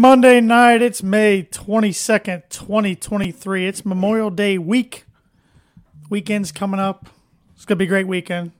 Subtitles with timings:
[0.00, 0.80] Monday night.
[0.80, 3.66] It's May 22nd, 2023.
[3.66, 5.04] It's Memorial Day week.
[6.08, 7.10] Weekend's coming up.
[7.54, 8.52] It's going to be a great weekend.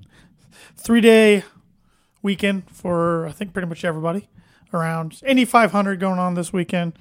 [0.76, 1.44] Three day
[2.20, 4.28] weekend for, I think, pretty much everybody
[4.74, 5.18] around.
[5.24, 6.92] Indy 500 going on this weekend.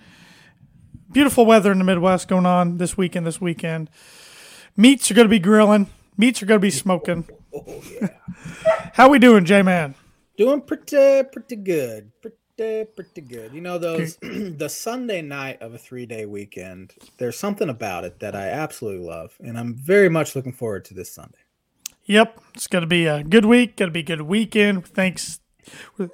[1.12, 3.90] Beautiful weather in the Midwest going on this weekend, this weekend.
[4.78, 5.88] Meats are going to be grilling.
[6.16, 7.28] Meats are going to be smoking.
[7.54, 8.08] Oh yeah.
[8.94, 9.96] How we doing, J-Man?
[10.38, 12.14] Doing pretty pretty good.
[12.22, 12.38] Pretty
[12.96, 13.54] pretty good.
[13.54, 16.94] You know those the Sunday night of a 3-day weekend.
[17.18, 20.94] There's something about it that I absolutely love and I'm very much looking forward to
[20.94, 21.40] this Sunday.
[22.06, 23.76] Yep, it's going to be a good week.
[23.76, 24.86] Going to be a good weekend.
[24.86, 25.40] Thanks,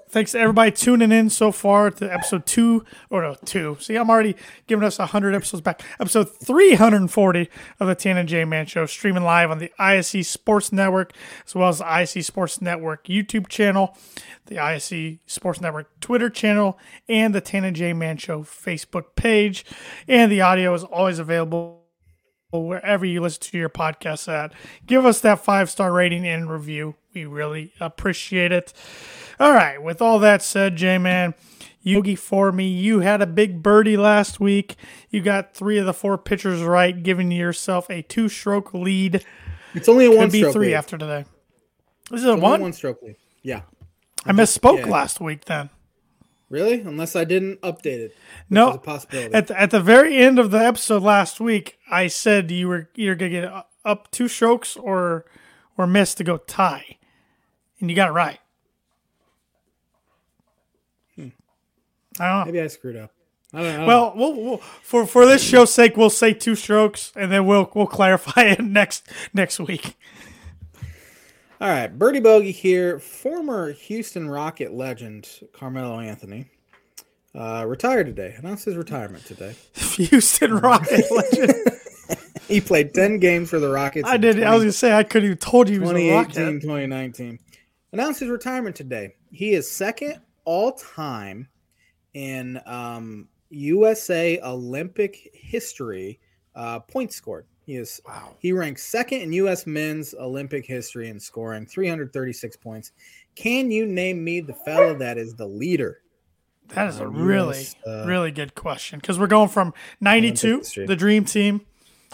[0.09, 3.77] thanks to everybody tuning in so far to episode two or no two.
[3.79, 4.35] See, I'm already
[4.67, 5.81] giving us hundred episodes back.
[5.99, 10.71] Episode 340 of the Tan and J Man Show, streaming live on the ISC Sports
[10.71, 11.13] Network
[11.45, 13.97] as well as the ISC Sports Network YouTube channel,
[14.45, 19.65] the ISC Sports Network Twitter channel, and the Tan and J Man Show Facebook page.
[20.07, 21.85] And the audio is always available
[22.51, 24.53] wherever you listen to your podcasts at.
[24.85, 26.95] Give us that five star rating and review.
[27.13, 28.73] We really appreciate it.
[29.39, 31.33] All right, with all that said, J Man,
[31.81, 34.75] Yogi for me, you had a big birdie last week.
[35.09, 39.25] You got three of the four pitchers right, giving yourself a two stroke lead.
[39.73, 40.75] It's only a Could one be three lead.
[40.75, 41.25] after today.
[42.09, 42.61] This is a one?
[42.61, 43.17] one stroke lead.
[43.43, 43.61] Yeah.
[44.25, 44.87] I misspoke yeah.
[44.87, 45.69] last week then.
[46.49, 46.81] Really?
[46.81, 48.15] Unless I didn't update it.
[48.49, 49.33] No, possibility.
[49.33, 52.89] At the, at the very end of the episode last week, I said you were
[52.95, 55.25] either gonna get up two strokes or
[55.77, 56.97] or miss to go tie,
[57.79, 58.39] and you got it right.
[62.19, 62.45] I don't know.
[62.45, 63.11] Maybe I screwed up.
[63.53, 63.87] I don't know.
[63.87, 67.71] Well, we'll, we'll for for this show's sake, we'll say two strokes, and then we'll
[67.73, 69.97] we'll clarify it next next week.
[71.61, 72.99] All right, Birdie Bogey here.
[72.99, 76.47] Former Houston Rocket legend Carmelo Anthony
[77.33, 78.35] uh, retired today.
[78.37, 79.55] Announced his retirement today.
[79.73, 81.53] Houston Rocket legend.
[82.47, 84.07] He played 10 games for the Rockets.
[84.07, 84.43] I did.
[84.43, 86.61] I was gonna say I couldn't even told you he was a 2018, Rocket.
[86.61, 87.39] 2019.
[87.93, 89.15] Announced his retirement today.
[89.31, 91.47] He is second all time
[92.15, 96.19] in um, USA Olympic history
[96.55, 97.45] uh, points scored.
[97.65, 98.35] He is Wow.
[98.39, 99.67] he ranks second in U.S.
[99.67, 102.91] men's Olympic history in scoring, 336 points.
[103.35, 106.01] Can you name me the fella that is the leader?
[106.69, 110.95] That is a really, US, uh, really good question because we're going from 92, the
[110.95, 111.61] dream team,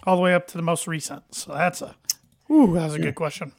[0.04, 1.24] all the way up to the most recent.
[1.34, 1.96] So that's a,
[2.50, 3.54] ooh, that's a good question.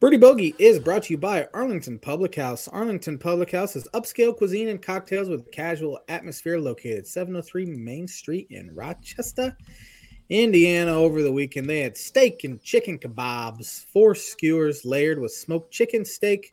[0.00, 2.68] Birdie Bogey is brought to you by Arlington Public House.
[2.68, 8.46] Arlington Public House is upscale cuisine and cocktails with casual atmosphere located 703 Main Street
[8.50, 9.56] in Rochester,
[10.28, 10.92] Indiana.
[10.92, 16.04] Over the weekend, they had steak and chicken kebabs, four skewers layered with smoked chicken
[16.04, 16.52] steak,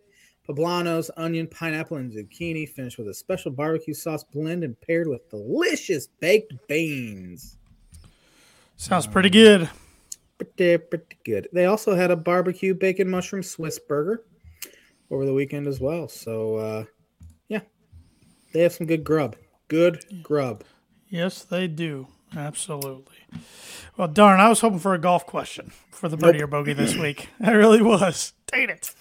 [0.50, 5.29] poblanos, onion, pineapple, and zucchini, finished with a special barbecue sauce blend and paired with
[5.29, 7.59] delicious baked beans.
[8.75, 9.69] Sounds pretty good.
[10.38, 11.47] Pretty pretty good.
[11.53, 14.23] They also had a barbecue bacon mushroom Swiss burger
[15.12, 16.07] over the weekend as well.
[16.07, 16.84] So uh,
[17.47, 17.62] yeah,
[18.53, 19.35] they have some good grub.
[19.68, 20.63] Good grub.
[21.09, 22.07] Yes, they do.
[22.35, 23.16] Absolutely.
[23.95, 26.95] Well, darn, I was hoping for a golf question for the birdie or bogey this
[27.00, 27.29] week.
[27.40, 28.34] I really was.
[28.47, 28.94] Dang it.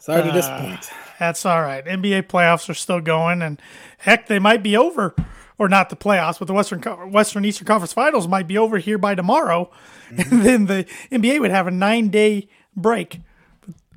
[0.00, 0.90] Sorry to Uh, disappoint.
[1.20, 1.84] That's all right.
[1.84, 3.62] NBA playoffs are still going, and
[3.98, 5.14] heck, they might be over,
[5.62, 6.80] or not the playoffs, but the Western
[7.12, 9.70] Western Eastern Conference Finals might be over here by tomorrow,
[10.10, 13.20] and then the NBA would have a nine day break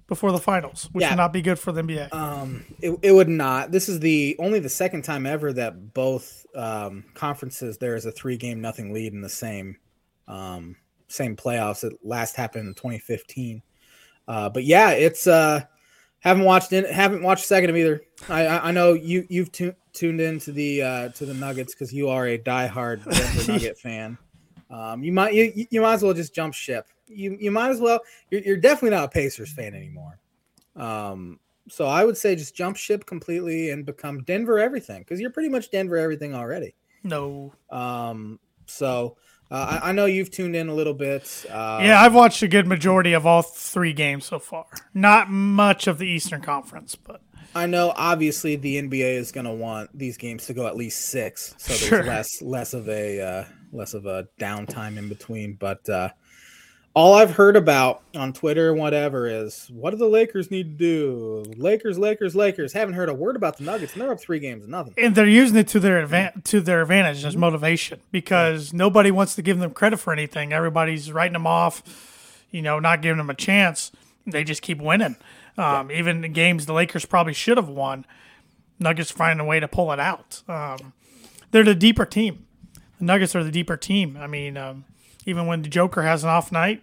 [0.07, 1.09] before the finals, which Yeah.
[1.09, 2.13] would not be good for the NBA.
[2.13, 3.71] Um, it, it would not.
[3.71, 8.11] This is the only the second time ever that both um, conferences there is a
[8.11, 9.78] three game nothing lead in the same
[10.28, 10.75] um,
[11.07, 11.84] same playoffs.
[11.84, 13.63] It last happened in 2015.
[14.28, 15.61] Uh, but yeah, it's uh,
[16.25, 18.01] haven't watched in, haven't watched second of either.
[18.27, 21.93] I I, I know you you've tu- tuned into the uh, to the Nuggets because
[21.93, 24.17] you are a diehard Denver Nugget fan.
[24.69, 26.87] Um, you might you, you- you might as well just jump ship.
[27.07, 27.99] You you might as well.
[28.31, 30.19] You're, you're definitely not a Pacers fan anymore.
[30.75, 31.39] Um,
[31.69, 35.49] so I would say just jump ship completely and become Denver everything because you're pretty
[35.49, 36.75] much Denver everything already.
[37.03, 37.53] no.
[37.69, 39.17] Um, so
[39.51, 41.45] uh, I, I know you've tuned in a little bit.
[41.49, 44.65] Uh, Yeah, I've watched a good majority of all three games so far.
[44.93, 47.21] Not much of the Eastern Conference, but
[47.53, 51.05] I know obviously the NBA is going to want these games to go at least
[51.05, 52.03] six, so there's Sure.
[52.03, 55.53] less less of a uh, less of a downtime in between.
[55.53, 56.09] But uh,
[56.95, 61.43] all I've heard about on Twitter and whatever is what do the Lakers need to
[61.43, 61.53] do?
[61.57, 62.71] Lakers, Lakers, Lakers.
[62.73, 64.93] Haven't heard a word about the Nuggets, and they're up three games to nothing.
[64.97, 69.35] and they're using it to their advan- to their advantage as motivation because nobody wants
[69.35, 70.53] to give them credit for anything.
[70.53, 73.91] Everybody's writing them off, you know, not giving them a chance.
[74.25, 75.17] They just keep winning.
[75.57, 78.05] Um, Even the games the Lakers probably should have won,
[78.79, 80.41] Nuggets finding a way to pull it out.
[80.47, 80.93] Um,
[81.51, 82.45] they're the deeper team.
[82.99, 84.17] The Nuggets are the deeper team.
[84.19, 84.85] I mean, um,
[85.25, 86.81] even when the Joker has an off night,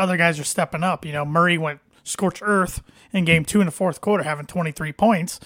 [0.00, 1.04] other guys are stepping up.
[1.04, 2.82] You know, Murray went scorched earth
[3.12, 5.38] in game two in the fourth quarter, having 23 points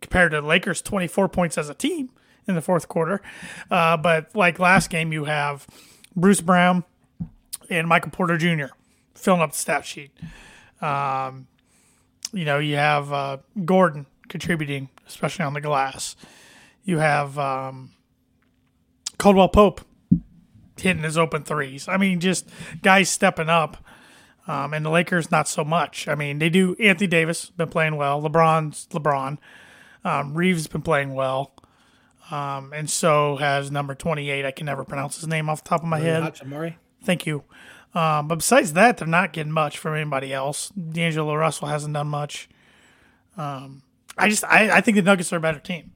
[0.00, 2.10] compared to the Lakers' 24 points as a team
[2.46, 3.20] in the fourth quarter.
[3.70, 5.66] Uh, but like last game, you have
[6.14, 6.84] Bruce Brown
[7.70, 8.74] and Michael Porter Jr.
[9.14, 10.10] filling up the stat sheet.
[10.80, 11.46] Um,
[12.32, 16.16] you know, you have uh, Gordon contributing, especially on the glass.
[16.84, 17.92] You have um,
[19.18, 19.80] Caldwell Pope
[20.80, 21.88] hitting his open threes.
[21.88, 22.48] I mean, just
[22.82, 23.76] guys stepping up.
[24.46, 26.06] Um, and the Lakers, not so much.
[26.06, 26.76] I mean, they do.
[26.78, 28.20] Anthony Davis been playing well.
[28.20, 29.38] LeBron's LeBron.
[30.04, 31.54] Um, Reeves been playing well.
[32.30, 34.44] Um, and so has number 28.
[34.44, 36.22] I can never pronounce his name off the top of my head.
[36.22, 36.74] Hachimura.
[37.04, 37.44] Thank you.
[37.94, 40.68] Um, but besides that, they're not getting much from anybody else.
[40.70, 42.48] D'Angelo Russell hasn't done much.
[43.36, 43.82] Um,
[44.18, 45.92] I just I, I think the Nuggets are a better team,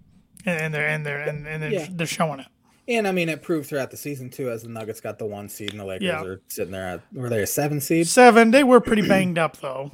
[0.46, 1.86] and, and they're and they're and, and they're, Yeah.
[1.90, 2.46] they're showing it.
[2.88, 5.48] And I mean, it proved throughout the season too, as the Nuggets got the one
[5.48, 6.22] seed and the Lakers Yeah.
[6.24, 8.06] are sitting there at were they a seven seed?
[8.08, 8.50] Seven.
[8.50, 9.92] They were pretty banged up though.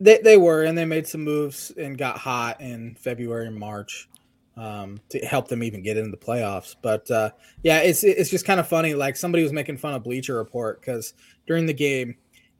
[0.00, 4.08] They they were, and they made some moves and got hot in February and March
[4.56, 6.74] um, to help them even get into the playoffs.
[6.80, 7.30] But uh,
[7.62, 8.94] yeah, it's it's just kind of funny.
[8.94, 11.14] Like somebody was making fun of Bleacher Report because
[11.46, 12.16] during the game,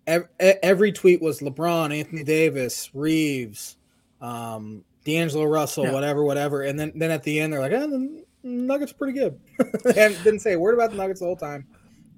[0.06, 3.76] ev- every tweet was LeBron, Anthony Davis, Reeves,
[4.20, 5.92] um, D'Angelo Russell, Yeah.
[5.92, 6.62] whatever, whatever.
[6.62, 9.40] And then then at the end, they're like, "Ah, the Nuggets are pretty good,"
[9.96, 11.66] and didn't say a word about the Nuggets the whole time.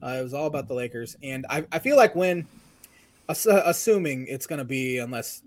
[0.03, 2.47] Uh, it was all about the Lakers, and I, I feel like when
[3.29, 5.43] ass- assuming it's going to be unless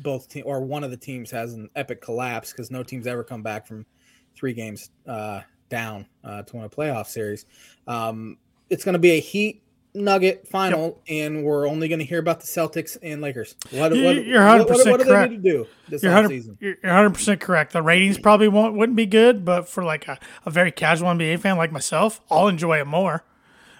[0.00, 3.22] both team or one of the teams has an epic collapse because no team's ever
[3.22, 3.86] come back from
[4.34, 7.46] three games uh, down uh, to win a playoff series.
[7.86, 8.38] Um,
[8.70, 9.62] it's going to be a Heat
[9.94, 13.54] Nugget final, and we're only going to hear about the Celtics and Lakers.
[13.70, 16.60] What, You- what, you're 100% what, what do they need to do this You're offseason?
[16.60, 16.74] 100 you're
[17.10, 17.72] 100% correct.
[17.72, 21.38] The ratings probably won't wouldn't be good, but for like a, a very casual NBA
[21.40, 23.24] fan like myself, I'll enjoy it more.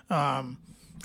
[0.09, 0.59] Um,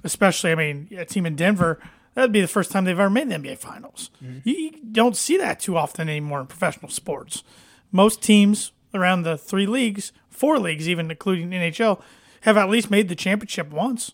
[0.03, 1.79] especially, I mean, a team in Denver,
[2.13, 4.11] that'd be the first time they've ever made the NBA Finals.
[4.21, 7.43] You, you don't see that too often anymore in professional sports.
[7.91, 11.99] Most teams around the three leagues, four leagues, even including NHL,
[12.41, 14.11] have at least made the championship once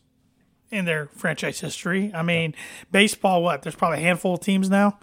[0.71, 2.11] in their franchise history.
[2.13, 2.53] I mean,
[2.91, 3.61] baseball, what?
[3.61, 4.99] There's probably a handful of teams now,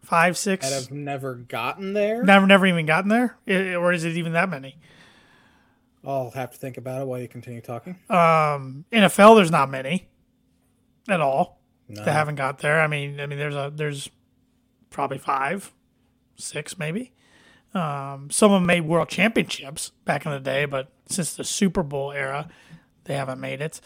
[0.00, 0.68] five, six.
[0.68, 2.22] That have never gotten there.
[2.22, 4.76] Never, never even gotten there, or is it even that many?
[6.04, 7.92] I'll have to think about it while you continue talking.
[8.10, 10.08] Um, NFL, there's not many
[11.08, 12.04] at all No.
[12.04, 12.80] that haven't got there.
[12.80, 14.10] I mean, I mean, there's a there's
[14.90, 15.72] probably five,
[16.34, 17.12] six maybe.
[17.72, 21.82] Um, some of them made world championships back in the day, but since the Super
[21.84, 22.48] Bowl era,
[23.04, 23.80] they haven't made it.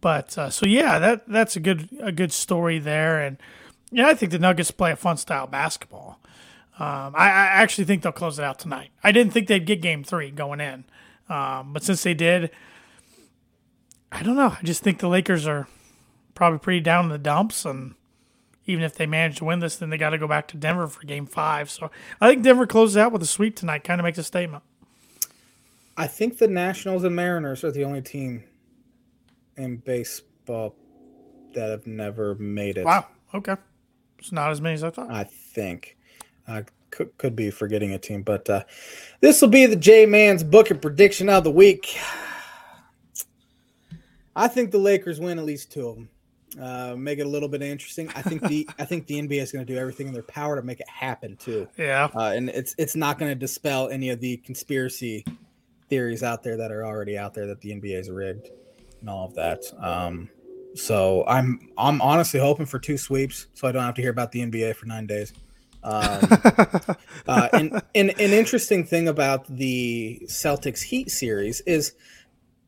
[0.00, 3.36] But uh, so yeah, that that's a good a good story there, and
[3.90, 6.20] yeah, I think the Nuggets play a fun style basketball.
[6.78, 8.90] Um, I, I actually think they'll close it out tonight.
[9.02, 10.84] I didn't think they'd get Game Three going in,
[11.28, 12.50] um, but since they did,
[14.12, 14.56] I don't know.
[14.56, 15.66] I just think the Lakers are
[16.36, 17.94] probably pretty down in the dumps, and
[18.66, 20.86] even if they manage to win this, then they got to go back to Denver
[20.86, 21.70] for Game Five.
[21.70, 21.90] So
[22.20, 23.82] I think Denver closes out with a sweep tonight.
[23.82, 24.62] Kind of makes a statement.
[25.96, 28.44] I think the Nationals and Mariners are the only team
[29.58, 30.74] in baseball
[31.54, 32.84] that have never made it.
[32.84, 33.06] Wow.
[33.34, 33.56] Okay.
[34.18, 35.10] It's not as many as I thought.
[35.10, 35.96] I think.
[36.46, 38.64] I could, could be forgetting a team, but uh,
[39.20, 41.98] this will be the J Man's book and prediction of the week.
[44.34, 46.08] I think the Lakers win at least two of them.
[46.58, 48.08] Uh, make it a little bit interesting.
[48.14, 50.56] I think the I think the NBA is going to do everything in their power
[50.56, 51.68] to make it happen too.
[51.76, 52.08] Yeah.
[52.14, 55.24] Uh, and it's it's not going to dispel any of the conspiracy
[55.88, 58.48] theories out there that are already out there that the NBA is rigged
[59.00, 59.62] and all of that.
[59.80, 60.28] Um,
[60.74, 64.32] so I'm I'm honestly hoping for two sweeps, so I don't have to hear about
[64.32, 65.32] the NBA for nine days.
[65.82, 66.20] Um,
[67.28, 71.94] uh, and, and an interesting thing about the Celtics Heat series is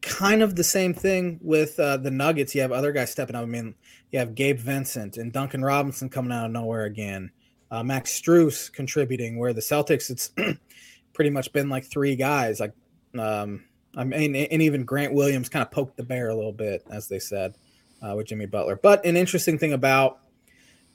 [0.03, 2.55] kind of the same thing with uh, the Nuggets.
[2.55, 3.43] You have other guys stepping up.
[3.43, 3.75] I mean,
[4.11, 7.31] you have Gabe Vincent and Duncan Robinson coming out of nowhere again.
[7.71, 10.33] Uh, Max Strus contributing, where the Celtics, it's
[11.13, 12.59] pretty much been like three guys.
[12.59, 12.73] Like,
[13.19, 13.65] um,
[13.97, 17.09] I mean, and even Grant Williams kind of poked the bear a little bit, as
[17.09, 17.55] they said,
[18.03, 18.77] uh, with Jimmy Butler.
[18.77, 20.21] But an interesting thing about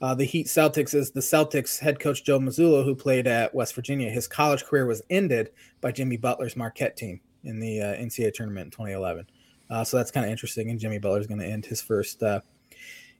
[0.01, 3.75] uh, the Heat Celtics is the Celtics head coach Joe Mazzulla, who played at West
[3.75, 4.09] Virginia.
[4.09, 8.65] His college career was ended by Jimmy Butler's Marquette team in the uh, NCAA tournament
[8.65, 9.27] in 2011.
[9.69, 10.69] Uh, so that's kind of interesting.
[10.69, 12.41] And Jimmy Butler's going to end his first uh,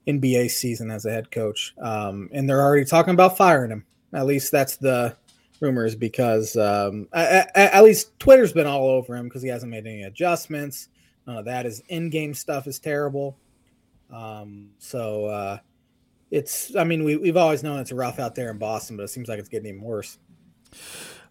[0.06, 1.74] NBA season as a head coach.
[1.78, 3.84] Um, and they're already talking about firing him.
[4.12, 5.16] At least that's the
[5.60, 9.86] rumors because um, at, at least Twitter's been all over him because he hasn't made
[9.86, 10.88] any adjustments.
[11.26, 11.64] None of that.
[11.64, 13.36] His in-game stuff is terrible.
[14.12, 15.58] Um, so uh,
[16.30, 16.74] it's.
[16.76, 19.28] I mean, we, we've always known it's rough out there in Boston, but it seems
[19.28, 20.18] like it's getting even worse.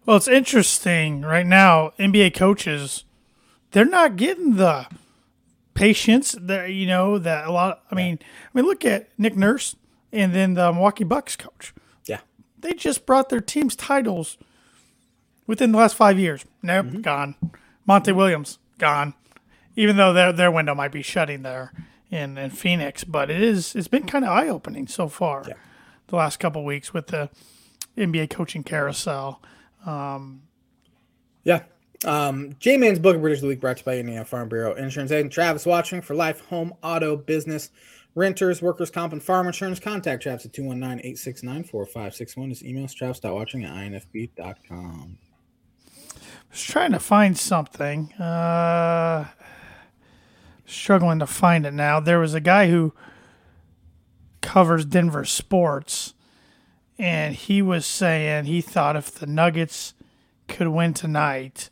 [0.04, 1.92] Well, it's interesting right now.
[1.98, 3.04] NBA coaches,
[3.72, 4.86] they're not getting the
[5.74, 7.82] patience that you know that a lot.
[7.90, 9.76] I mean, I mean, look at Nick Nurse
[10.12, 11.74] and then the Milwaukee Bucks coach.
[12.66, 14.36] They just brought their teams titles
[15.46, 16.44] within the last five years.
[16.62, 17.00] Nope, Mm-hmm.
[17.02, 17.34] gone.
[17.86, 19.14] Monty Williams gone.
[19.76, 21.72] Even though their their window might be shutting there
[22.10, 25.44] in, in Phoenix, but it is it's been kind of eye opening so far.
[25.46, 25.54] Yeah.
[26.08, 27.30] The last couple weeks with the
[27.96, 29.40] NBA coaching carousel.
[31.44, 31.62] Yeah.
[32.04, 35.10] Um, J Man's Book It Prediction Week brought to you by Indiana Farm Bureau Insurance
[35.12, 37.70] and Travis Wottring for life, home, auto, business,
[38.16, 39.78] renters, workers' comp, and farm insurance.
[39.78, 42.50] Contact Travis at 219 869 4561.
[42.50, 45.18] Just email us travis.wottring at infb.com.
[46.50, 48.12] was trying to find something.
[48.14, 49.26] Uh,
[50.64, 52.00] struggling to find it now.
[52.00, 52.92] There was a guy who
[54.40, 56.14] covers Denver sports,
[56.98, 59.94] and he was saying he thought if the Nuggets
[60.48, 61.70] could win tonight,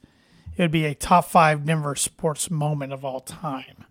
[0.57, 3.85] it would be a top five Denver sports moment of all time.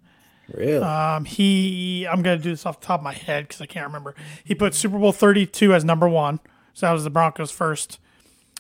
[0.52, 0.84] Really?
[0.84, 3.66] Um, he, I'm going to do this off the top of my head because I
[3.66, 4.16] can't remember.
[4.44, 6.40] He put Super Bowl 32 as number one.
[6.74, 8.00] So that was the Broncos' first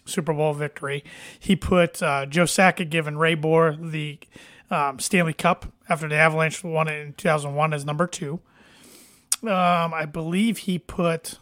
[0.05, 1.03] Super Bowl victory.
[1.39, 4.19] He put uh, Joe Sakic giving Ray Bourque the
[4.69, 8.39] um, Stanley Cup after the Avalanche won it in 2001 as number two.
[9.43, 11.37] Um, I believe he put.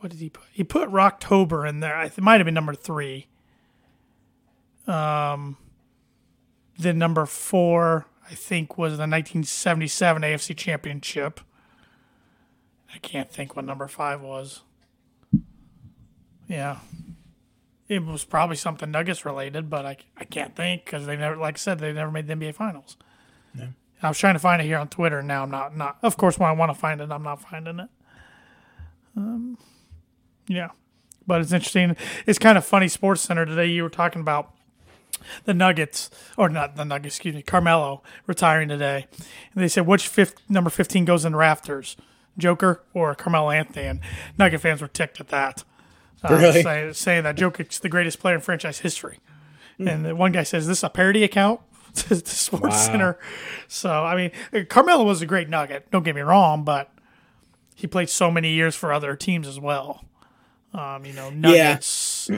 [0.00, 0.44] What did he put?
[0.52, 2.00] He put Rocktober in there.
[2.02, 3.26] It might have been number three.
[4.86, 5.56] Um,
[6.78, 11.40] then number four, I think, was the 1977 AFC Championship.
[12.94, 14.62] I can't think what number five was.
[16.48, 16.78] Yeah.
[17.88, 21.56] It was probably something Nuggets related, but I, I can't think because they never, like
[21.56, 22.96] I said, they never made the NBA Finals.
[24.02, 25.76] I was trying to find it here on Twitter, and now I'm not.
[25.76, 27.88] Not of course when I want to find it, I'm not finding it.
[29.16, 29.58] Um,
[30.46, 30.70] yeah,
[31.26, 31.96] but it's interesting.
[32.26, 32.88] It's kind of funny.
[32.88, 34.54] Sports Center today, you were talking about
[35.44, 39.06] the Nuggets, or not the Nuggets, excuse me, Carmelo retiring today.
[39.54, 41.96] And they said, which fifth, number 15 goes in the rafters,
[42.38, 43.86] Joker or Carmelo Anthony?
[43.86, 44.00] And
[44.38, 45.64] Nugget fans were ticked at that.
[46.22, 46.62] Uh, Really?
[46.62, 49.18] say- saying that Jokic's the greatest player in franchise history.
[49.78, 51.60] And one guy says, this is a parody account?
[51.94, 52.70] to the Sports Wow.
[52.86, 53.18] Center.
[53.66, 54.14] So, I
[54.52, 56.92] mean, Carmelo was a great Nugget, don't get me wrong, but
[57.74, 60.04] he played so many years for other teams as well.
[60.74, 62.30] Um, you know, Nuggets,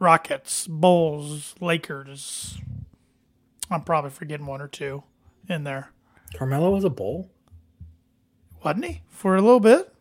[0.00, 2.58] Rockets, Bulls, Lakers.
[3.70, 5.04] I'm probably forgetting one or two
[5.48, 5.90] in there,
[6.34, 7.30] Carmelo was a bull?
[8.64, 9.02] wasn't he?
[9.08, 9.92] For a little bit.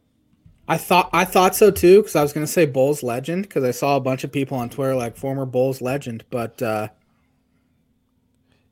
[0.67, 3.63] I thought I thought so too because I was going to say Bulls legend because
[3.63, 6.89] I saw a bunch of people on Twitter like former Bulls legend, but uh,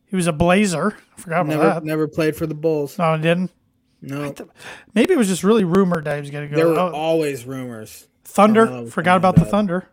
[0.05, 0.96] He was a Blazer.
[1.17, 1.84] I forgot about never that.
[1.84, 2.98] never played for the Bulls.
[3.00, 3.51] No, he didn't.
[4.01, 4.34] No,
[4.93, 6.55] Maybe it was just really rumored that he was going to go.
[6.55, 8.07] there were Oh, always rumors.
[8.24, 8.86] Thunder.
[8.88, 9.46] Forgot about the.
[9.46, 9.89] Thunder.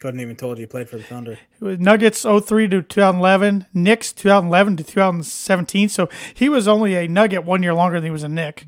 [0.00, 1.32] Couldn't even told you he played for the Thunder.
[1.32, 5.88] It was Nuggets 03 to 2011, Knicks 2011 to 2017.
[5.88, 8.66] So he was only a Nugget one year longer than he was a Knick.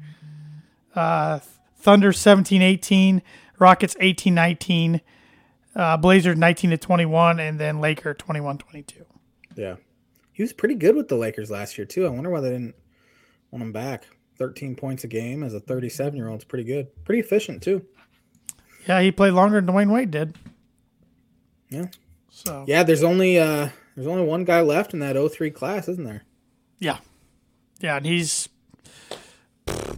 [0.95, 1.41] Uh,
[1.77, 3.23] Thunder 17 18,
[3.59, 5.01] Rockets 18 19,
[5.77, 9.05] uh, Blazers 19 to 21, and then Laker 21 22.
[9.55, 9.77] Yeah,
[10.33, 12.07] he was pretty good with the Lakers last year too.
[12.07, 12.75] I wonder why they didn't
[13.51, 14.07] want him back.
[14.39, 16.89] Thirteen points a game as a thirty-seven year old is pretty good.
[17.05, 17.85] Pretty efficient too.
[18.87, 20.37] Yeah, he played longer than Dwyane Wade did.
[21.71, 21.87] Yeah.
[22.31, 26.05] So, Yeah, there's only uh there's only one guy left in that 03 class, isn't
[26.05, 26.23] there?
[26.79, 26.99] yeah.
[27.81, 28.49] Yeah, and he's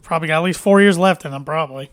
[0.02, 1.90] probably got at least four years left in him, probably.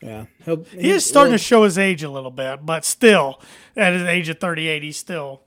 [0.00, 3.40] Yeah, he'll, He is starting to show his age a little bit, but still,
[3.76, 5.42] at his age of 38, he's still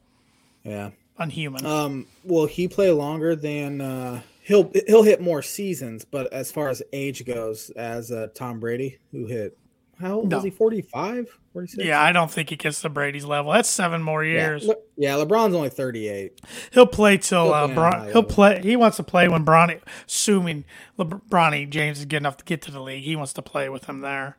[0.64, 0.92] Yeah.
[1.18, 1.66] unhuman.
[1.66, 2.08] Um.
[2.26, 3.82] Will he play longer than?
[3.82, 8.60] uh He'll he'll hit more seasons, but as far as age goes, as uh, Tom
[8.60, 9.58] Brady, who hit
[10.00, 10.38] how old No.
[10.38, 10.50] was he?
[10.50, 11.40] 45?
[11.54, 11.86] 46?
[11.86, 13.52] yeah, I don't think he gets to Brady's level.
[13.54, 14.34] That's seven more Yeah.
[14.48, 14.66] years.
[14.66, 16.42] Le- yeah, LeBron's only 38.
[16.72, 18.62] He'll play till He'll uh, play Bron- he'll play.
[18.62, 20.66] He wants to play when Bronny, assuming
[21.00, 23.04] LeBronny James is good enough to get to the league.
[23.04, 24.38] He wants to play with him there.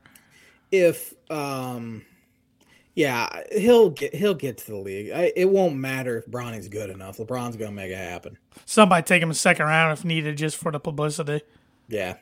[0.71, 2.03] If um,
[2.95, 5.11] yeah, he'll get he'll get to the league.
[5.13, 7.19] I, it won't matter if Bronny's good enough.
[7.19, 8.39] LeBron's gonna make it happen.
[8.67, 11.43] Somebody take him a second round if needed, just for the publicity.
[11.89, 12.15] Yeah.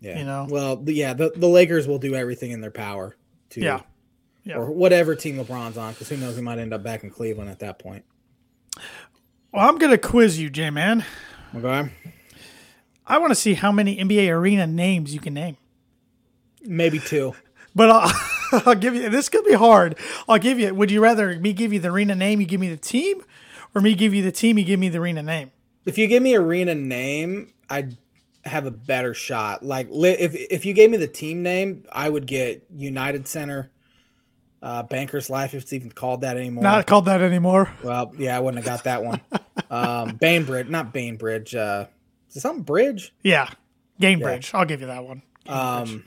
[0.00, 0.18] Yeah.
[0.18, 0.46] You know?
[0.50, 3.16] Well, yeah, the, the Lakers will do everything in their power
[3.50, 3.80] to Yeah.
[4.44, 4.56] Yeah.
[4.56, 7.50] or whatever team LeBron's on, because who knows, he might end up back in Cleveland
[7.50, 8.04] at that point.
[9.52, 11.04] Well, I'm gonna quiz you, J man.
[11.54, 11.90] Okay.
[13.06, 15.56] I want to see how many NBA arena names you can name.
[16.62, 17.34] Maybe two.
[17.74, 18.12] But I'll,
[18.66, 19.08] I'll give you.
[19.10, 19.96] This could be hard.
[20.28, 20.74] I'll give you.
[20.74, 22.40] Would you rather me give you the arena name?
[22.40, 23.22] You give me the team,
[23.74, 24.58] or me give you the team?
[24.58, 25.52] You give me the arena name.
[25.86, 27.96] If you give me arena name, I'd
[28.44, 29.64] have a better shot.
[29.64, 33.70] Like if if you gave me the team name, I would get United Center,
[34.64, 36.62] Uh, Bankers Life, if it's even called that anymore.
[36.62, 37.70] Not called that anymore.
[37.82, 39.20] well, yeah, I wouldn't have got that one.
[39.70, 41.54] um, Bainbridge, not Bainbridge.
[41.54, 41.84] Uh,
[42.30, 43.12] is it something Bridge?
[43.22, 43.50] Yeah.
[44.00, 44.54] Gainbridge.
[44.54, 45.20] I'll give you that one.
[45.46, 46.04] Um,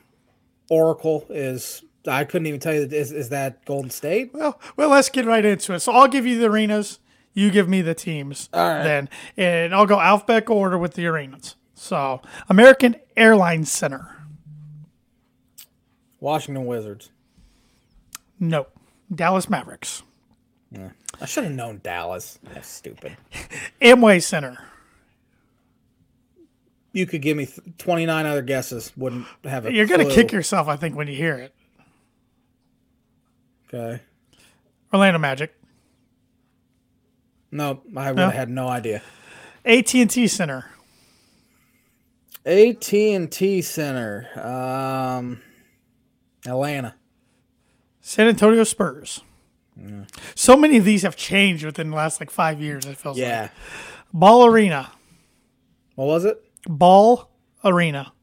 [0.71, 1.83] Oracle is.
[2.07, 2.81] I couldn't even tell you.
[2.81, 4.33] Is, is that Golden State?
[4.33, 5.79] Well, well, let's get right into it.
[5.81, 6.99] So I'll give you the arenas.
[7.33, 8.49] You give me the teams.
[8.53, 8.81] All right.
[8.83, 11.55] Then, and I'll go alphabetical order with the arenas.
[11.75, 14.15] So American Airlines Center.
[16.19, 17.11] Washington Wizards.
[18.39, 18.67] No.
[19.13, 20.03] Dallas Mavericks.
[21.21, 22.39] I should have known Dallas.
[22.43, 23.15] That's stupid.
[23.81, 24.57] Amway Center.
[26.91, 28.91] You could give me th- 29 other guesses.
[28.97, 31.53] Wouldn't have a You're gonna kick yourself, I think, when you hear it.
[33.73, 34.01] Okay.
[34.93, 35.53] Orlando Magic.
[37.51, 38.25] No, I would No?
[38.25, 39.01] have had no idea.
[39.65, 40.65] AT&T Center.
[42.45, 44.27] AT&T Center.
[44.39, 45.41] Um,
[46.45, 46.95] Atlanta.
[48.07, 49.19] San Antonio Spurs.
[50.33, 52.85] So many of these have changed within the last like five years.
[52.85, 53.49] It feels like Yeah.
[54.13, 54.91] Ball Arena.
[55.95, 56.41] What was it?
[56.69, 57.29] Ball
[57.65, 58.13] Arena.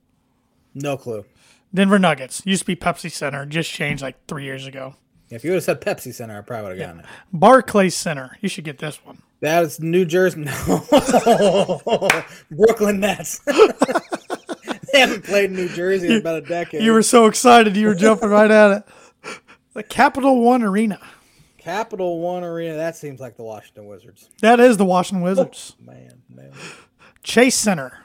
[0.74, 1.26] No clue.
[1.74, 4.94] Denver Nuggets used to be Pepsi Center, just changed like three years ago.
[5.28, 7.06] If you would have said Pepsi Center, I probably would have gotten it.
[7.30, 8.38] Barclays Center.
[8.40, 9.18] You should get this one.
[9.40, 10.46] That is New Jersey.
[10.66, 12.08] No.
[12.50, 13.38] Brooklyn Nets.
[14.92, 16.82] they haven't played in New Jersey in about a decade.
[16.82, 18.84] You were so excited, you were jumping right at it.
[19.74, 21.00] The Capital One Arena.
[21.58, 22.74] Capital One Arena.
[22.74, 24.30] That seems like the Washington Wizards.
[24.40, 25.76] That is the Washington Wizards.
[25.84, 26.52] Man, man.
[27.22, 27.98] Chase Center.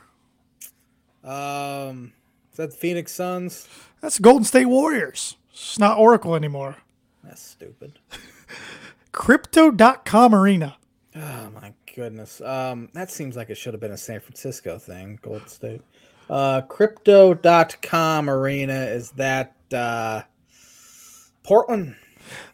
[1.23, 2.13] Um,
[2.51, 3.67] is that the Phoenix Suns?
[4.01, 5.35] That's Golden State Warriors.
[5.51, 6.77] It's not Oracle anymore.
[7.23, 7.99] That's stupid.
[9.11, 10.77] Crypto.com Arena.
[11.15, 12.39] Oh my goodness.
[12.41, 15.81] Um, that seems like it should have been a San Francisco thing, Golden State.
[16.29, 20.21] Uh, crypto.com arena is that uh
[21.49, 21.95] Portland?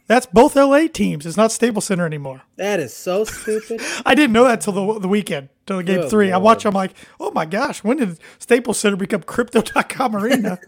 [0.07, 1.25] That's both LA teams.
[1.25, 2.43] It's not Staples Center anymore.
[2.55, 3.81] That is so stupid.
[4.05, 6.31] I didn't know that till the, the weekend, till the game Good three.
[6.31, 6.65] I watch.
[6.65, 10.59] I'm like, oh my gosh, when did Staples Center become Crypto.com Arena?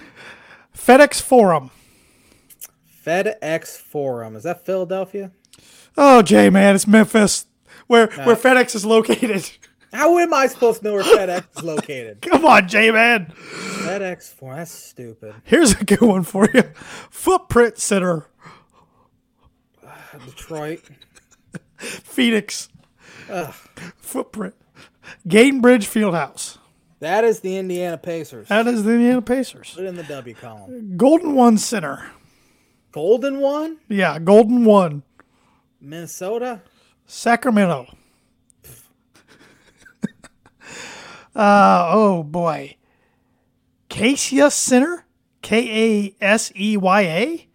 [0.74, 1.70] FedEx Forum.
[3.04, 4.34] FedEx Forum.
[4.34, 5.30] Is that Philadelphia?
[5.94, 7.44] Oh, Jay, man, it's Memphis,
[7.86, 9.50] where where FedEx is located.
[9.92, 12.20] How am I supposed to know where FedEx is located?
[12.22, 13.32] Come on, J Man.
[13.36, 14.58] FedEx Forum.
[14.58, 15.34] That's stupid.
[15.44, 16.62] Here's a good one for you.
[17.10, 18.26] Footprint Center,
[20.26, 20.80] Detroit.
[21.78, 22.68] Phoenix.
[23.96, 24.54] Footprint.
[25.26, 26.58] Gainbridge Fieldhouse.
[27.00, 28.48] That is the Indiana Pacers.
[28.48, 29.74] That is the Indiana Pacers.
[29.74, 30.96] Put it in the W column.
[30.96, 32.10] Golden One Center.
[32.90, 33.78] Golden one?
[33.88, 35.02] Yeah, Golden One.
[35.80, 36.62] Minnesota?
[37.06, 37.86] Sacramento.
[41.38, 42.76] Uh, oh boy.
[43.88, 45.06] Kaseya Center?
[45.40, 47.48] K A S E Y A?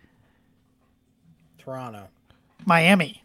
[1.58, 2.08] Toronto.
[2.65, 3.24] Miami.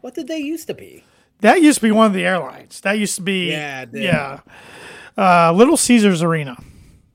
[0.00, 1.02] What did they used to be?
[1.40, 2.80] That used to be one of the airlines.
[2.82, 3.50] That used to be.
[3.50, 4.02] Yeah, it did.
[4.04, 4.40] Yeah.
[5.16, 6.56] Uh, Little Caesars Arena.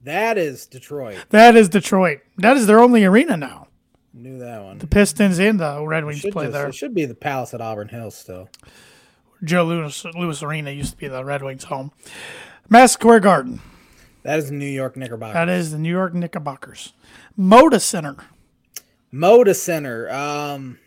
[0.03, 1.17] That is Detroit.
[1.29, 2.19] That is Detroit.
[2.37, 3.67] That is their only arena now.
[4.13, 4.77] Knew that one.
[4.79, 6.67] The Pistons and the Red Wings play just- there.
[6.67, 8.49] It should be the Palace at Auburn Hills still.
[9.43, 11.91] Joe Louis, Louis Arena used to be the Red Wings home.
[12.69, 13.59] Madison Square Garden.
[14.23, 15.33] That is the New York Knickerbocker.
[15.33, 16.93] That is the New York Knickerbockers.
[17.37, 18.15] Moda Center.
[19.13, 20.09] Moda Center.
[20.11, 20.79] Um,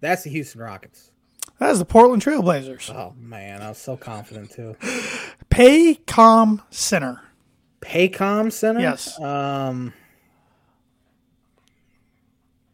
[0.00, 1.10] that's the Houston Rockets.
[1.58, 2.94] That is the Portland Trailblazers.
[2.94, 4.76] Oh man, I was so confident too.
[5.50, 7.20] Paycom Center.
[7.80, 8.80] Paycom Center.
[8.80, 9.18] Yes.
[9.20, 9.92] Um,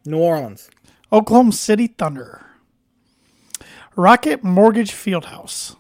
[0.04, 0.68] New Orleans.
[1.12, 2.44] Oklahoma City Thunder.
[3.96, 5.74] Rocket Mortgage Fieldhouse.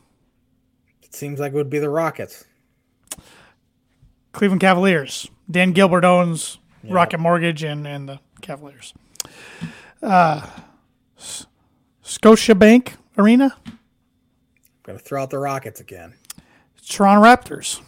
[1.02, 2.44] It seems like it would be the Rockets.
[4.32, 5.28] Cleveland Cavaliers.
[5.50, 8.94] Dan Gilbert owns Rocket Mortgage and, and the Cavaliers.
[10.02, 10.46] Uh,
[11.18, 11.46] S-
[12.04, 13.56] Scotiabank Arena.
[14.82, 16.14] Gonna throw out the Rockets again.
[16.88, 17.80] Toronto Raptors.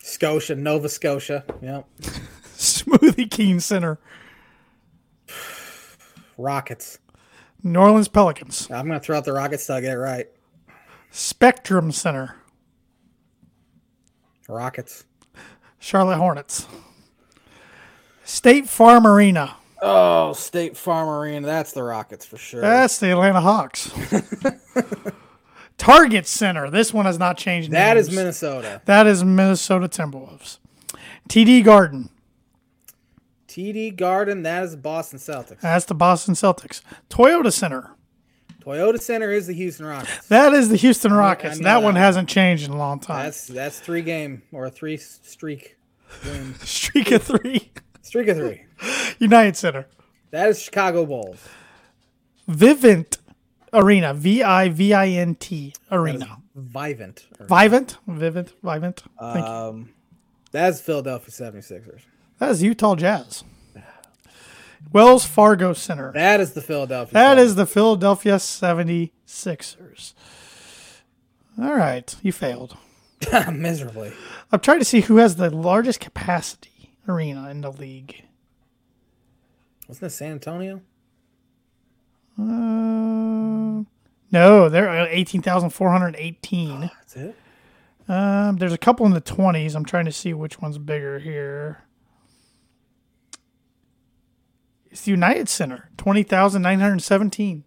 [0.00, 1.44] Scotia, Nova Scotia.
[1.60, 1.86] Yep.
[2.56, 3.98] Smoothie King Center.
[6.38, 6.98] Rockets.
[7.62, 8.70] New Orleans Pelicans.
[8.70, 10.26] I'm gonna throw out the Rockets till I get it right.
[11.10, 12.36] Spectrum Center.
[14.48, 15.04] Rockets.
[15.78, 16.66] Charlotte Hornets.
[18.24, 19.56] State Farm Arena.
[19.82, 21.46] Oh, State Farm Arena.
[21.46, 22.60] That's the Rockets for sure.
[22.60, 23.90] That's the Atlanta Hawks.
[25.78, 26.68] Target Center.
[26.70, 27.70] This one has not changed.
[27.70, 28.16] that is names.
[28.16, 28.82] Minnesota.
[28.84, 30.58] That is Minnesota Timberwolves.
[31.28, 32.10] TD Garden.
[33.50, 34.42] TD Garden.
[34.44, 35.60] That is the Boston Celtics.
[35.60, 36.82] That's the Boston Celtics.
[37.08, 37.90] Toyota Center.
[38.60, 40.28] Toyota Center is the Houston Rockets.
[40.28, 41.58] That is the Houston Rockets.
[41.58, 43.24] That, that one hasn't changed in a long time.
[43.24, 45.76] That's that's three game or a three streak.
[46.60, 47.72] Streak of three.
[48.02, 48.64] Streak of three.
[49.18, 49.86] United Center.
[50.30, 51.40] That is Chicago Bulls.
[52.48, 53.18] Vivint
[53.72, 54.14] Arena.
[54.14, 56.38] V I V I N T Arena.
[56.56, 57.26] Vivint.
[57.40, 57.96] Vivint?
[58.08, 58.52] Vivint?
[58.62, 59.02] Vivint?
[59.20, 59.52] Thank you.
[59.52, 59.90] Um,
[60.52, 62.00] that's Philadelphia 76ers.
[62.40, 63.44] That is Utah Jazz.
[64.92, 66.10] Wells Fargo Center.
[66.12, 67.12] That is the Philadelphia.
[67.12, 70.14] That is the Philadelphia 76ers.
[71.60, 72.78] All right, you failed.
[73.52, 74.14] miserably.
[74.50, 78.24] I'm trying to see who has the largest capacity arena in the league.
[79.86, 80.80] Wasn't it San Antonio?
[82.38, 83.84] Uh,
[84.32, 86.80] no, they're uh, 18,418.
[86.80, 87.36] That's it.
[88.08, 89.76] Um, there's a couple in the 20s.
[89.76, 91.84] I'm trying to see which one's bigger here.
[94.90, 97.64] It's the United Center, 20,917.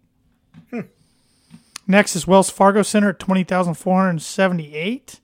[1.86, 5.20] Next is Wells Fargo Center at 20,478.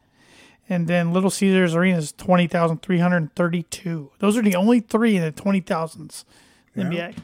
[0.68, 4.12] And then Little Caesars Arena is 20,332.
[4.18, 6.24] Those are the only three in the 20,000s
[6.74, 7.16] in the NBA.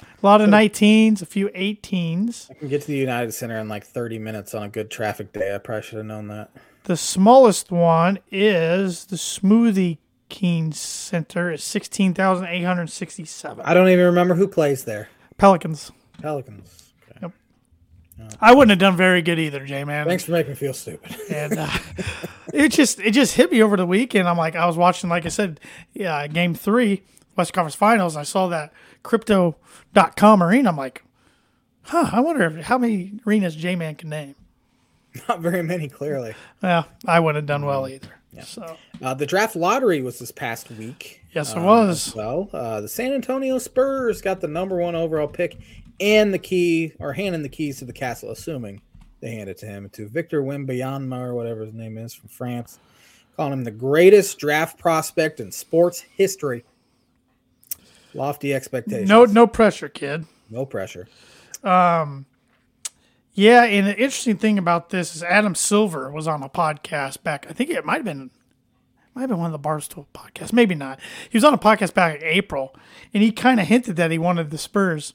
[0.00, 2.50] A lot of 19s, a few 18s.
[2.50, 5.32] I can get to the United Center in like 30 minutes on a good traffic
[5.32, 5.54] day.
[5.54, 6.50] I probably should have known that.
[6.84, 9.98] The smallest one is the Smoothie
[10.34, 13.64] King Center is 16,867.
[13.64, 15.08] I don't even remember who plays there.
[15.38, 15.92] Pelicans.
[16.20, 16.92] Pelicans.
[17.22, 17.32] Okay.
[18.40, 20.08] I wouldn't have done very good either, J man.
[20.08, 21.16] Thanks for making me feel stupid.
[21.30, 21.70] And uh,
[22.52, 24.26] it just it just hit me over the weekend.
[24.26, 25.60] I'm like I was watching, like I said,
[25.92, 27.04] yeah, game three,
[27.36, 28.16] West Conference Finals.
[28.16, 28.72] And I saw that
[29.04, 30.68] crypto.com arena.
[30.68, 31.04] I'm like,
[31.82, 34.34] huh, I wonder if, how many arenas J man can name.
[35.28, 36.34] Not very many, clearly.
[36.60, 38.10] Well, I wouldn't have done well either.
[38.42, 41.22] So Uh, the draft lottery was this past week.
[41.32, 42.14] yes, it Um, was.
[42.14, 45.56] Well, uh, the San Antonio Spurs got the number one overall pick
[46.00, 48.80] and the key, or handing the keys to the castle, assuming
[49.20, 52.78] they hand it to him, to Victor Wembanyama, or whatever his name is, from France.
[53.36, 56.64] Calling him the greatest draft prospect in sports history.
[58.14, 59.08] Lofty expectations.
[59.08, 60.24] No no pressure, kid.
[60.50, 61.08] no pressure.
[63.34, 67.46] Yeah, and the interesting thing about this is Adam Silver was on a podcast back.
[67.50, 68.30] I think it might have been,
[69.14, 70.52] might have been one of the Barstool podcasts.
[70.52, 71.00] Maybe not.
[71.28, 72.74] He was on a podcast back in April,
[73.12, 75.14] and he kind of hinted that he wanted the Spurs.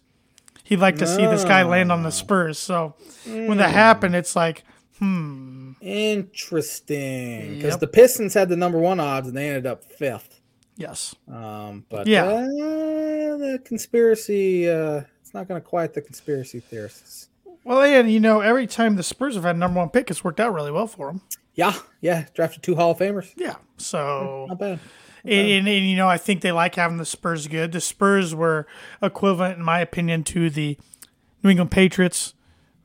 [0.66, 2.60] He'd like to see this guy land on the Spurs.
[2.60, 2.94] So
[3.26, 4.64] when that happened, it's like,
[5.00, 7.56] hmm, Interesting.
[7.56, 7.80] Because Yep.
[7.80, 10.42] the Pistons had the number one odds and they ended up fifth.
[10.76, 12.26] yes, Um, but Yeah.
[12.26, 12.46] uh,
[13.38, 17.30] the conspiracy, uh, it's not going to quiet the conspiracy theorists.
[17.70, 20.40] Well, and you know, every time the Spurs have had number one pick, it's worked
[20.40, 21.22] out really well for them.
[21.54, 23.32] Yeah, yeah, drafted two Hall of Famers.
[23.36, 24.80] Yeah, so Not bad.
[25.24, 27.74] And, and, and, you know, I think they like having the Spurs good.
[27.74, 28.66] The Spurs were
[29.04, 30.78] equivalent, in my opinion, to the
[31.44, 32.34] New England Patriots,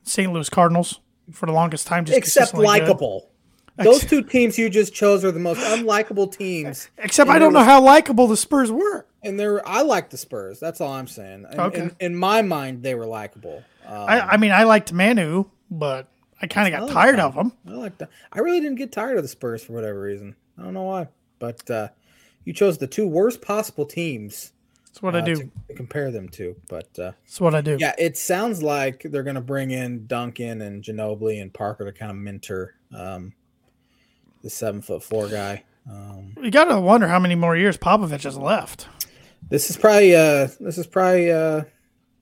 [0.03, 0.31] St.
[0.31, 1.01] Louis Cardinals
[1.33, 2.05] for the longest time.
[2.05, 3.31] Just Except likable.
[3.77, 6.89] Those two teams you just chose are the most unlikable teams.
[6.99, 9.07] Except I don't know how likable the Spurs were.
[9.23, 10.61] And they're I like the Spurs.
[10.61, 11.47] That's all I'm saying.
[11.51, 11.81] And, Okay.
[11.81, 13.65] in, in my mind, they were likable.
[13.87, 16.09] Um, I, I mean, I liked Manu, but
[16.41, 17.53] I kind of got like tired of him.
[17.67, 18.11] I like that.
[18.33, 20.37] I really didn't get tired of the Spurs for whatever reason.
[20.59, 21.09] I don't know why,
[21.39, 21.89] but uh,
[22.45, 24.53] you chose the two worst possible teams
[24.87, 25.35] That's what I uh, do.
[25.37, 26.55] to, to compare them to.
[26.69, 27.77] But uh, That's what I do.
[27.81, 31.93] yeah, it sounds like they're going to bring in Duncan and Ginobili and Parker to
[31.93, 33.33] kind of mentor um,
[34.45, 35.65] the seven foot four guy.
[35.91, 38.87] Um, You got to wonder how many more years Popovich has left.
[39.51, 41.65] this is probably uh, this is probably uh,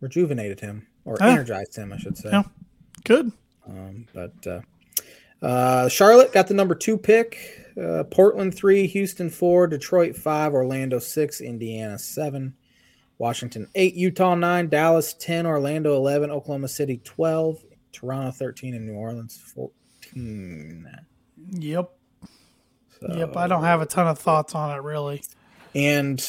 [0.00, 2.30] rejuvenated him or energized him, I should say.
[2.32, 2.44] Yeah.
[3.04, 3.30] Good.
[3.68, 4.60] Um, but uh,
[5.44, 7.58] uh, Charlotte got the number two pick.
[7.80, 12.54] Uh, Portland three, Houston four, Detroit five, Orlando six, Indiana seven,
[13.18, 18.94] Washington eight, Utah nine, Dallas ten, Orlando eleven, Oklahoma City twelve, Toronto thirteen, and New
[18.94, 20.86] Orleans fourteen.
[21.52, 21.90] Yep.
[23.02, 23.36] So, Yep.
[23.36, 25.22] I don't have a ton of thoughts on it, really.
[25.74, 26.24] And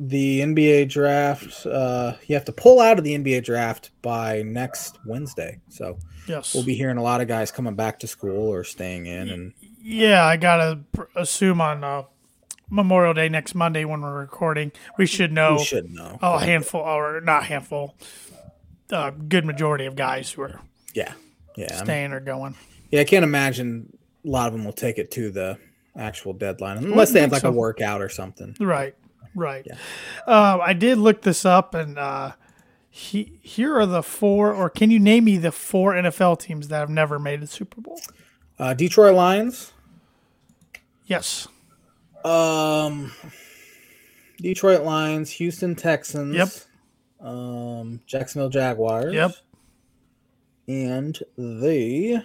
[0.00, 4.98] the NBA draft, uh, you have to pull out of the NBA draft by next
[5.06, 5.60] Wednesday.
[5.68, 6.54] So Yes.
[6.54, 9.52] we'll be hearing a lot of guys coming back to school or staying in, and
[9.80, 10.80] Yeah, I gotta
[11.14, 12.02] assume on uh,
[12.70, 16.18] Memorial Day next Monday when we're recording, we should know we should know.
[16.22, 17.94] a handful, or not handful,
[18.90, 20.60] a good majority of guys who are
[20.94, 21.12] Yeah,
[21.56, 22.56] yeah, I mean, staying or going.
[22.90, 23.00] yeah.
[23.00, 25.58] I can't imagine a lot of them will take it to the
[25.96, 28.56] actual deadline unless they have like think a workout or something.
[28.60, 28.94] Right,
[29.34, 29.66] right.
[30.26, 32.32] Um, I did look this up, and uh,
[32.90, 36.78] he, here are the four, or can you name me the four NFL teams that
[36.80, 38.00] have never made a Super Bowl?
[38.58, 39.72] Uh, Detroit Lions,
[41.06, 41.48] Yes.
[42.24, 43.12] um,
[44.38, 46.34] Detroit Lions, Houston Texans,
[47.20, 47.28] Yep.
[47.28, 49.32] um, Jacksonville Jaguars, Yep.
[50.68, 52.24] and the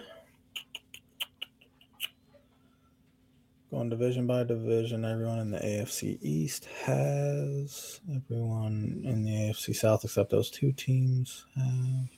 [3.70, 5.04] Going division by division.
[5.04, 8.00] Everyone in the AFC East has.
[8.12, 12.08] Everyone in the AFC South except those two teams have.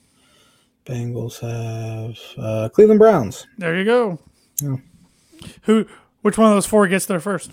[0.85, 2.17] Bengals have.
[2.43, 3.45] Uh, Cleveland Browns.
[3.59, 4.19] There you go.
[4.63, 4.77] Yeah.
[5.63, 5.85] Who?
[6.23, 7.51] Which one of those four gets there first?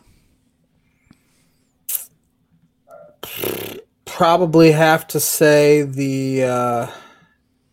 [4.07, 6.45] Probably have to say the.
[6.45, 6.87] Uh,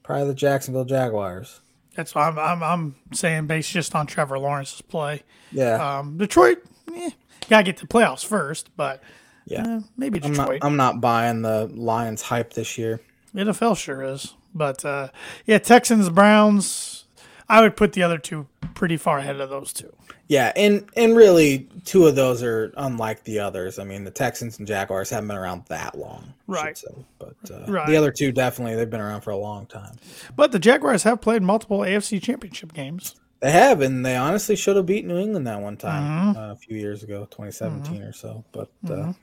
[0.04, 1.62] probably the Jacksonville Jaguars.
[1.98, 5.24] That's what I'm, I'm, I'm saying based just on Trevor Lawrence's play.
[5.52, 5.98] Yeah.
[5.98, 6.60] Um, Detroit,
[6.96, 7.10] eh,
[7.50, 9.02] gotta get to the playoffs first, but
[9.48, 9.66] yeah.
[9.68, 10.60] eh, maybe I'm not, Detroit.
[10.64, 13.02] I'm not buying the Lions hype this year.
[13.34, 15.10] NFL sure is, but uh,
[15.48, 17.06] yeah, Texans, Browns.
[17.50, 19.94] I would put the other two pretty far ahead of those two.
[20.28, 23.80] Yeah, and and really, two of those are unlike the others.
[23.80, 26.78] I mean, the Texans and Jaguars haven't been around that long, Right.
[26.78, 26.88] say.
[27.18, 27.88] But uh, Right.
[27.88, 29.96] the other two definitely they've been around for a long time.
[30.36, 33.16] But the Jaguars have played multiple AFC Championship games.
[33.40, 36.38] They have, and they honestly should have beat New England that one time Mm-hmm.
[36.40, 38.44] uh, a few years ago, 2017 or so.
[38.52, 39.14] But uh,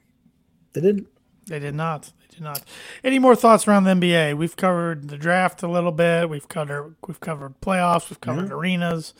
[0.72, 1.06] they didn't.
[1.46, 2.12] They did not.
[2.20, 2.62] They did not.
[3.02, 4.36] Any more thoughts around the NBA?
[4.36, 6.28] We've covered the draft a little bit.
[6.28, 8.10] We've covered we've covered playoffs.
[8.10, 9.14] We've covered arenas,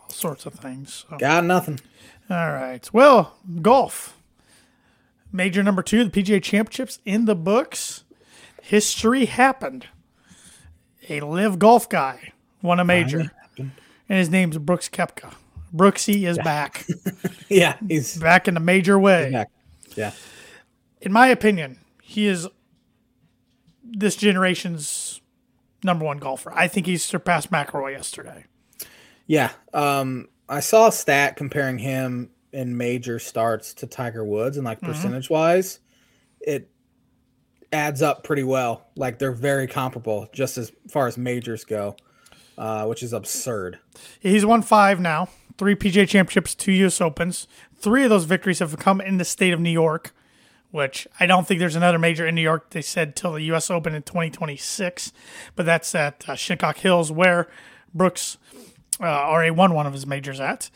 [0.00, 1.04] all sorts of things.
[1.08, 1.16] So.
[1.18, 1.80] Got nothing.
[2.30, 2.88] All right.
[2.92, 4.16] Well, golf.
[5.32, 8.04] Major number two, the PGA Championships in the books.
[8.62, 9.86] History happened.
[11.08, 13.70] A live golf guy won a major, and
[14.08, 15.34] his name's Brooks Koepka.
[15.74, 16.86] Brooksy is back,
[17.48, 19.30] Yeah, he's back in a major way.
[19.30, 20.12] Yeah,
[21.00, 22.48] In my opinion, he is
[23.84, 25.20] this generation's
[25.84, 26.52] number one golfer.
[26.54, 28.44] I think he's surpassed McIlroy yesterday.
[29.26, 29.52] yeah.
[29.72, 34.78] Um, I saw a stat comparing him in major starts to Tiger Woods, and like
[34.80, 34.92] Mm-hmm.
[34.92, 35.80] percentage wise,
[36.40, 36.70] it
[37.72, 38.86] adds up pretty well.
[38.96, 41.96] Like they're very comparable, just as far as majors go,
[42.56, 43.78] uh, which is absurd.
[44.20, 45.28] He's won five now,
[45.58, 47.00] three PGA Championships, two U.S.
[47.00, 47.46] Opens.
[47.74, 50.12] Three of those victories have come in the state of New York,
[50.76, 52.68] which I don't think there's another major in New York.
[52.70, 53.70] They said till the U.S.
[53.70, 55.10] Open in 2026,
[55.54, 57.48] but that's at uh, Shinnecock Hills where
[57.94, 58.36] Brooks
[59.00, 60.68] uh, already won one of his majors at.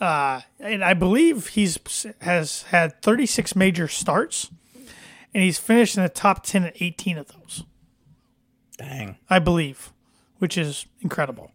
[0.00, 1.78] Uh, and I believe he's
[2.20, 4.50] has had 36 major starts,
[5.32, 7.64] and he's finished in the top 10 at 18 of those.
[8.76, 9.16] Dang.
[9.30, 9.92] I believe,
[10.38, 11.52] which is incredible.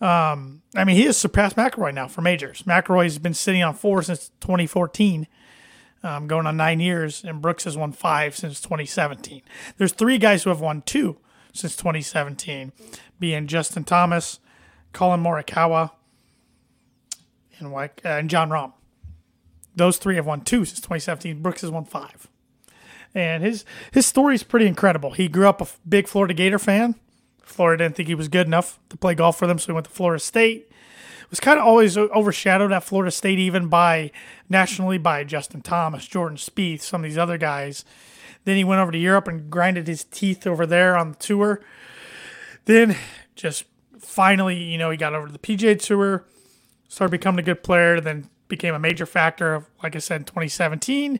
[0.00, 2.62] Um, I mean, he has surpassed McIlroy now for majors.
[2.62, 5.26] McIlroy's been sitting on four since 2014,
[6.06, 9.42] um, going on nine years, and Brooks has won five since 2017.
[9.76, 11.18] There's three guys who have won two
[11.52, 12.72] since 2017,
[13.18, 14.38] being Justin Thomas,
[14.92, 15.90] Collin Morikawa,
[17.58, 18.72] and, uh, and Jon Rahm.
[19.74, 21.42] Those three have won two since 2017.
[21.42, 22.28] Brooks has won five
[23.16, 25.12] and his his story is pretty incredible.
[25.12, 26.94] He grew up a big Florida Gator fan.
[27.42, 29.86] Florida didn't think he was good enough to play golf for them, so he went
[29.86, 30.70] to Florida State.
[31.30, 34.12] Was kind of always overshadowed at Florida State, even by
[34.48, 37.84] nationally by Justin Thomas, Jordan Spieth, some of these other guys.
[38.44, 41.60] Then he went over to Europe and grinded his teeth over there on the tour.
[42.66, 42.96] Then
[43.34, 43.64] just
[43.98, 46.24] finally, you know, he got over to the PGA Tour,
[46.88, 50.24] started becoming a good player, then became a major factor of, like I said, in
[50.24, 51.18] 2017.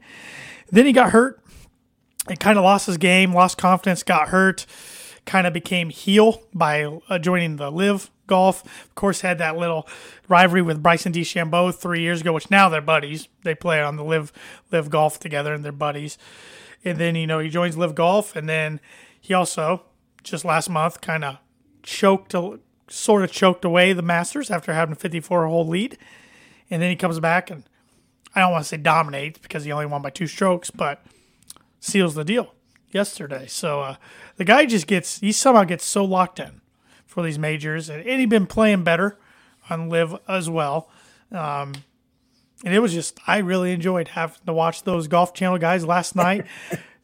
[0.70, 1.42] Then he got hurt
[2.28, 4.66] and kind of lost his game, lost confidence, got hurt,
[5.26, 8.64] kind of became heel by uh, joining the Live Golf.
[8.64, 9.86] Of course, had that little
[10.28, 13.28] rivalry with Bryson DeChambeau three years ago, which now they're buddies.
[13.42, 14.32] They play on the Live
[14.72, 16.16] Live Golf together, and they're buddies.
[16.84, 18.80] And then you know he joins Live Golf, and then
[19.20, 19.82] he also
[20.22, 21.38] just last month kind of
[21.82, 22.34] choked,
[22.88, 25.98] sort of choked away the Masters after having a 54 hole lead,
[26.70, 27.64] and then he comes back and
[28.34, 31.02] I don't want to say dominates because he only won by two strokes, but
[31.80, 32.52] seals the deal
[32.90, 33.46] yesterday.
[33.46, 33.96] So uh,
[34.36, 36.60] the guy just gets he somehow gets so locked in
[37.06, 39.18] for these majors, and, and he's been playing better
[39.70, 40.88] on live as well.
[41.32, 41.74] Um,
[42.64, 46.16] and it was just I really enjoyed having to watch those Golf Channel guys last
[46.16, 46.46] night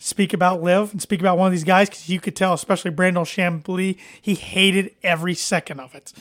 [0.02, 2.90] speak about live and speak about one of these guys because you could tell, especially
[2.90, 6.12] Brandel Chamblee, he hated every second of it.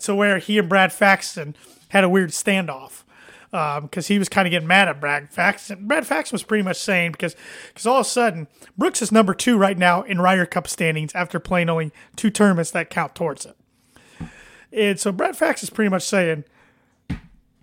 [0.00, 1.54] So where he and Brad Faxon
[1.90, 3.02] had a weird standoff
[3.80, 5.86] because he was kind of getting mad at Brad Faxon.
[5.86, 7.34] Brad Faxon was pretty much saying because
[7.68, 11.14] because all of a sudden Brooks is number two right now in Ryder Cup standings
[11.14, 13.56] after playing only two tournaments that count towards it.
[14.72, 16.44] And so Brad Faxon is pretty much saying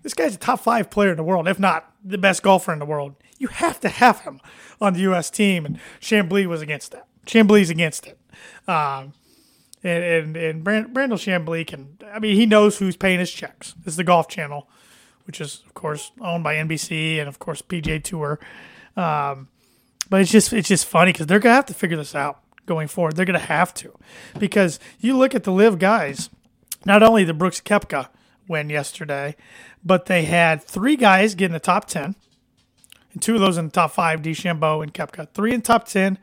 [0.01, 2.79] this guy's a top five player in the world, if not the best golfer in
[2.79, 3.15] the world.
[3.38, 4.39] You have to have him
[4.79, 5.29] on the U.S.
[5.29, 7.08] team, and Chamblee was against that.
[7.25, 8.17] Chamblee's against it.
[8.67, 9.13] Um,
[9.84, 13.73] and and, and Brand, Brandel Chamblee can, I mean, he knows who's paying his checks.
[13.79, 14.67] This is the Golf Channel,
[15.25, 18.39] which is, of course, owned by NBC and, of course, PGA Tour.
[18.95, 19.47] Um,
[20.09, 22.88] but it's just it's just funny because they're gonna have to figure this out going
[22.88, 23.15] forward.
[23.15, 23.97] They're gonna have to
[24.38, 26.29] because you look at the LIV guys.
[26.86, 28.09] Not only the Brooks Koepka
[28.47, 29.36] win yesterday,
[29.83, 32.15] but they had three guys get in the top 10,
[33.13, 35.29] and two of those in the top five, DeChambeau and Koepka.
[35.33, 36.19] Three in top 10,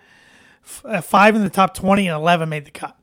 [0.62, 2.94] f- uh, five in the top 20, and 11 made the cut.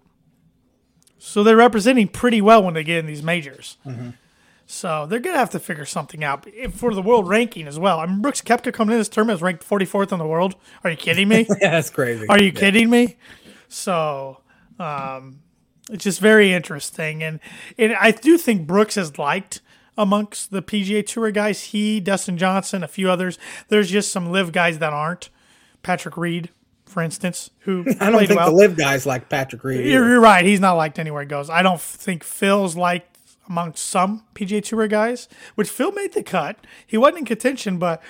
[1.17, 3.77] So they're representing pretty well when they get in these majors.
[4.69, 7.99] So they're going to have to figure something out for the world ranking as well.
[7.99, 10.55] I mean, Brooks Koepka coming in this tournament is ranked 44th in the world.
[10.83, 11.47] Are you kidding me?
[11.61, 12.27] Yeah, that's crazy.
[12.27, 13.15] Are you kidding me?
[13.69, 14.41] So,
[14.77, 15.39] um,
[15.89, 17.39] it's just very interesting, and
[17.77, 19.61] and I do think Brooks is liked
[19.97, 21.61] amongst the PGA Tour guys.
[21.63, 23.39] He, Dustin Johnson, a few others.
[23.69, 25.29] There's just some LIV guys that aren't.
[25.81, 26.49] Patrick Reed,
[26.85, 28.51] for instance, who I don't think well.
[28.51, 29.85] the LIV guys like Patrick Reed.
[29.85, 30.45] You're, you're right.
[30.45, 31.49] He's not liked anywhere he goes.
[31.49, 33.16] I don't think Phil's liked
[33.47, 36.65] amongst some PGA Tour guys, which Phil made the cut.
[36.85, 38.01] He wasn't in contention, but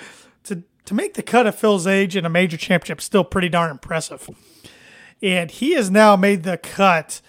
[0.44, 3.70] to to make the cut at Phil's age in a major championship still pretty darn
[3.70, 4.28] impressive.
[5.22, 7.20] And he has now made the cut.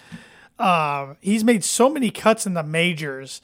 [0.58, 3.42] Um, he's made so many cuts in the majors.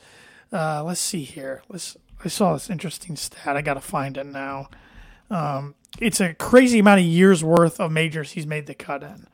[0.53, 1.63] Uh, let's see here.
[1.69, 1.97] Let's.
[2.25, 3.57] I saw this interesting stat.
[3.57, 4.69] I got to find it now.
[5.31, 9.27] Um, it's a crazy amount of years worth of majors he's made the cut in.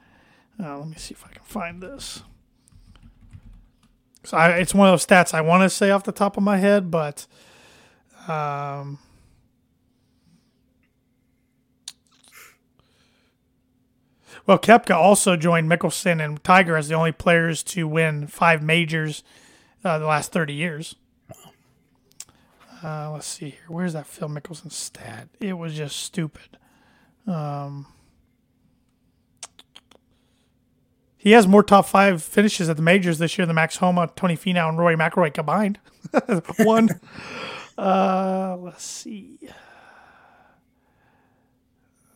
[0.63, 2.23] Uh, let me see if I can find this.
[4.25, 6.43] So I, it's one of those stats I want to say off the top of
[6.43, 7.27] my head, but
[8.29, 8.99] um,
[14.47, 19.25] well, Koepka also joined Mickelson and Tiger as the only players to win five majors
[19.85, 20.95] uh, the last thirty years.
[22.85, 23.61] Uh, let's see here.
[23.69, 25.29] Where's that Phil Mickelson stat?
[25.41, 26.59] It was just stupid.
[27.27, 27.87] Um,
[31.23, 34.37] He has more top five finishes at the majors this year than Max Homa, Tony
[34.37, 35.79] Finau, and Rory McIlroy combined.
[36.59, 36.89] One.
[37.79, 39.39] uh, let's see.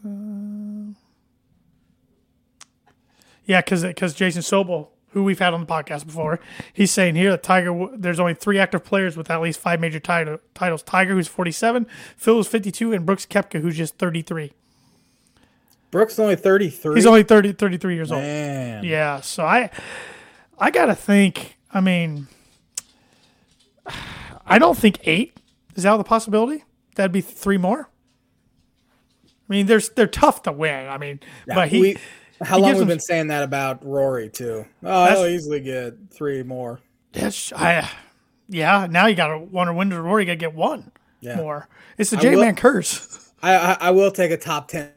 [0.05, 0.93] Uh,
[3.45, 6.41] yeah, because because Jason Sobel, who we've had on the podcast before,
[6.73, 10.01] he's saying here that Tiger, there's only three active players with at least five major
[10.01, 10.83] title, titles.
[10.83, 14.53] Tiger, who's 47, Phil, who's 52, and Brooks Koepka, who's just 33.
[15.97, 16.95] Brooks is only 33.
[16.95, 18.23] He's only 30, 33 years old.
[18.23, 19.71] Yeah, so I
[20.59, 21.57] I gotta think.
[21.73, 22.27] I mean,
[24.47, 25.39] I don't think eight
[25.75, 26.65] is out of the possibility.
[26.97, 27.89] That'd be three more.
[29.25, 30.87] I mean, there's they're tough to win.
[30.87, 31.97] I mean, but he we,
[32.43, 34.67] how he long we've him- been saying that about Rory too?
[34.83, 36.81] Oh, he'll easily get three more.
[37.15, 37.89] yes, I
[38.49, 38.87] yeah.
[38.91, 41.37] Now you gotta wonder when does Rory gotta get one Yeah.
[41.37, 41.69] more.
[41.97, 43.33] It's the J man curse.
[43.43, 44.91] I, I I will take a top ten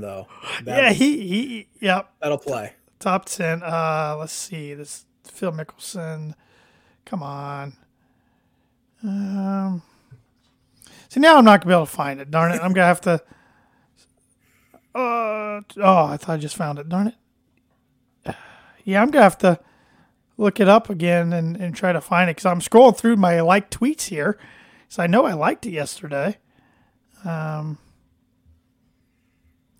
[0.00, 0.26] though.
[0.64, 2.02] That, yeah, he he yeah.
[2.20, 2.74] that'll play.
[2.98, 3.62] Top ten.
[3.62, 4.74] Uh, let's see.
[4.74, 6.34] This Phil Mickelson.
[7.04, 7.74] Come on.
[9.02, 9.82] Um.
[11.08, 12.30] See now I'm not gonna be able to find it.
[12.30, 12.60] Darn it!
[12.62, 13.22] I'm gonna have to.
[14.94, 16.04] Uh oh!
[16.06, 16.88] I thought I just found it.
[16.88, 18.34] Darn it.
[18.84, 19.60] Yeah, I'm gonna have to
[20.38, 23.40] look it up again and, and try to find it because I'm scrolling through my
[23.40, 24.38] liked tweets here.
[24.88, 26.38] So I know I liked it yesterday.
[27.24, 27.78] Um.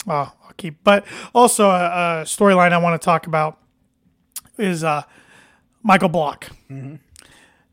[0.06, 0.82] Oh, I'll keep.
[0.84, 3.58] But also a, a storyline I want to talk about
[4.58, 5.02] is uh,
[5.82, 6.50] Michael Block,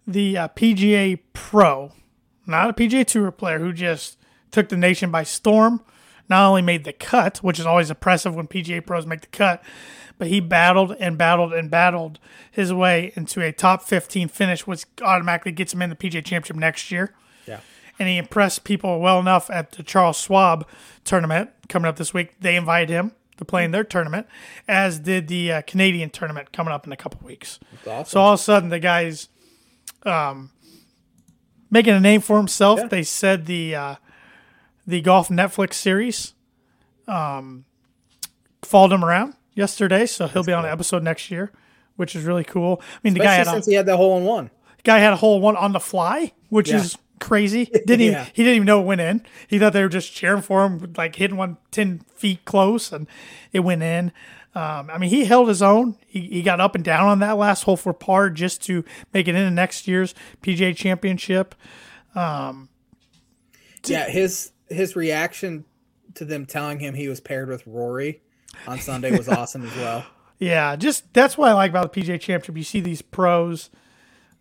[0.08, 1.92] the uh, PGA Pro,
[2.46, 4.18] not a PGA Tour player who just
[4.52, 5.84] took the nation by storm.
[6.30, 9.64] Not only made the cut, which is always impressive when PGA pros make the cut,
[10.20, 12.20] but he battled and battled and battled
[12.52, 16.56] his way into a top 15 finish, which automatically gets him in the PGA Championship
[16.56, 17.16] next year.
[18.00, 20.66] And he impressed people well enough at the Charles Schwab
[21.04, 22.40] tournament coming up this week.
[22.40, 24.28] They invited him to play in their tournament,
[24.68, 27.60] as did the uh, Canadian tournament coming up in a couple weeks.
[27.88, 28.06] awesome.
[28.06, 29.30] So all of a sudden, the guy's
[30.04, 30.52] um,
[31.70, 32.80] making a name for himself.
[32.80, 32.88] Yeah.
[32.88, 33.96] They said the uh,
[34.88, 36.34] the golf Netflix series
[37.08, 37.66] um,
[38.62, 41.52] followed him around yesterday, so he'll be on an episode next year,
[41.96, 42.82] which is really cool.
[42.82, 44.50] I mean, the guy Especially had a, since he had that hole in one.
[44.78, 46.78] The guy had a hole in one on the fly, which Yeah.
[46.78, 47.66] is crazy.
[47.74, 48.26] Didn't even Yeah.
[48.34, 49.26] he didn't even know it went in.
[49.48, 53.08] He thought they were just cheering for him, like hitting one 10 feet close, and
[53.52, 54.12] it went in.
[54.56, 55.96] Um, I mean, he held his own.
[56.08, 59.28] He, he got up and down on that last hole for par just to make
[59.28, 61.54] it into next year's PGA Championship.
[63.86, 65.66] Yeah, his his reaction
[66.16, 68.22] to them telling him he was paired with Rory
[68.68, 70.06] on Sunday was awesome as well.
[70.40, 72.58] Yeah, just that's what I like about the PGA Championship.
[72.58, 73.70] You see these pros.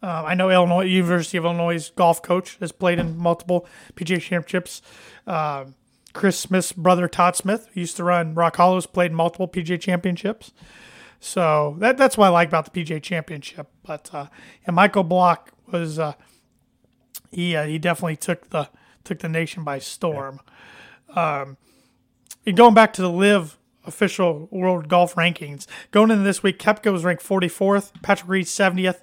[0.03, 4.81] Um, I know Illinois University of Illinois golf coach has played in multiple PGA Championships.
[5.27, 5.75] Um,
[6.13, 10.53] Chris Smith's brother Todd Smith, used to run Rock Hollows, played multiple PGA Championships.
[11.21, 13.69] So that that's what I like about the PGA Championship.
[13.83, 14.27] But uh,
[14.65, 16.15] yeah, Michael Block was uh,
[17.31, 18.69] he uh, he definitely took the
[19.05, 20.41] took the nation by storm.
[21.15, 21.57] Um,
[22.47, 26.93] and going back to the LIV official world golf rankings, going into this week, Koepka
[26.93, 29.01] was ranked 44th, Patrick Reed 70th,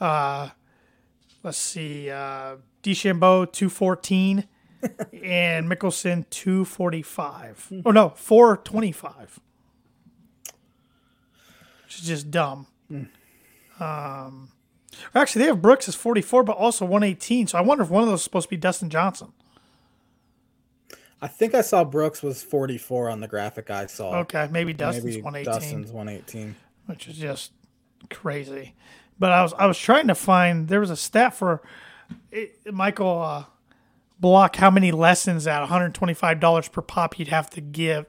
[0.00, 0.50] uh,
[1.42, 4.46] let's see, uh, DeChambeau two fourteen,
[5.22, 7.70] and Mickelson two forty five.
[7.84, 9.38] Oh no, four twenty five.
[11.84, 12.66] Which is just dumb.
[13.80, 14.50] Um,
[15.14, 17.46] actually, they have Brooks as forty four, but also one eighteen.
[17.46, 19.32] So I wonder if one of those is supposed to be Dustin Johnson.
[21.22, 24.18] I think I saw Brooks was 44 on the graphic I saw.
[24.18, 25.54] Okay, maybe Dustin's Maybe one eighteen.
[25.54, 26.54] Dustin's 118.
[26.84, 27.52] which is just
[28.10, 28.74] crazy.
[29.18, 31.62] But I was I was trying to find there was a stat for
[32.32, 33.44] it, Michael uh,
[34.20, 37.60] Block how many lessons at one hundred twenty five dollars per pop he'd have to
[37.60, 38.06] give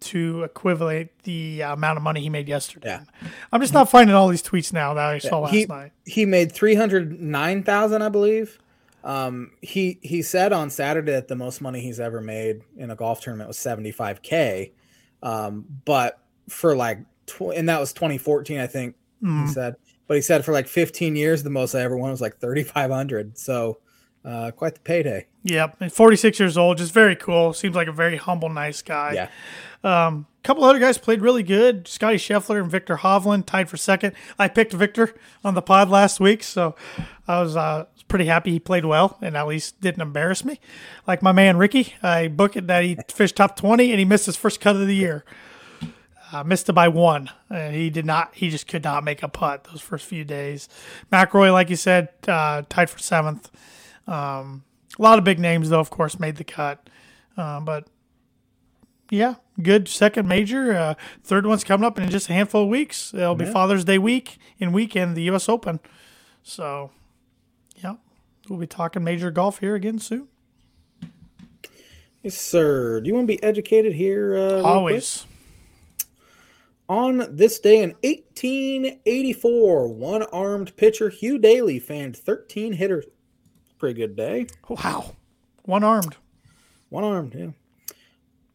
[0.00, 3.00] to equivalent the amount of money he made yesterday.
[3.22, 3.28] Yeah.
[3.50, 5.90] I'm just not finding all these tweets now that I saw last he, night.
[6.06, 8.58] he made 309,000, I believe.
[9.02, 12.96] Um, he he said on Saturday that the most money he's ever made in a
[12.96, 14.72] golf tournament was 75k.
[15.22, 19.46] Um, but for like tw- and that was 2014, I think Mm.
[19.48, 19.74] he said.
[20.08, 23.38] But he said for like 15 years, the most I ever won was like 3,500.
[23.38, 23.78] So
[24.24, 25.26] uh, quite the payday.
[25.44, 27.52] Yep, and 46 years old, just very cool.
[27.52, 29.12] Seems like a very humble, nice guy.
[29.12, 29.28] Yeah.
[29.84, 31.86] A couple other guys played really good.
[31.86, 34.14] Scotty Scheffler and Viktor Hovland tied for second.
[34.38, 36.74] I picked Victor on the pod last week, so
[37.28, 40.58] I was uh, pretty happy he played well and at least didn't embarrass me.
[41.06, 44.26] Like my man Rickie, I booked it that he fished top 20 and he missed
[44.26, 45.24] his first cut of the year.
[46.30, 47.30] Uh, missed it by one.
[47.48, 50.68] And he did not, he just could not make a putt those first few days.
[51.12, 53.50] McIlroy, like you said, uh, tied for seventh.
[54.06, 54.64] Um,
[54.98, 56.88] a lot of big names, though, of course, made the cut.
[57.36, 57.88] Uh, but
[59.10, 60.76] yeah, good second major.
[60.76, 63.14] Uh, third one's coming up in just a handful of weeks.
[63.14, 65.48] It'll be Father's Day week and weekend, the U.S.
[65.48, 65.80] Open.
[66.42, 66.90] So,
[67.76, 67.96] yeah,
[68.48, 70.28] we'll be talking major golf here again soon.
[72.22, 73.00] Yes, sir.
[73.00, 74.36] Do you want to be educated here?
[74.36, 74.94] Uh, real quick?
[76.88, 83.04] On this day in 1884, one armed pitcher Hugh Daly fanned 13 hitters.
[83.78, 84.46] Pretty good day.
[84.68, 85.14] Wow.
[85.64, 86.16] One armed.
[86.88, 87.50] One armed, yeah.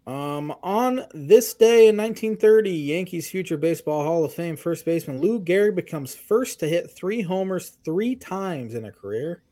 [0.06, 5.40] Um, on this day in 1930, Yankees future baseball Hall of Fame first baseman Lou
[5.40, 9.44] Gehrig becomes first to hit three homers three times in a career.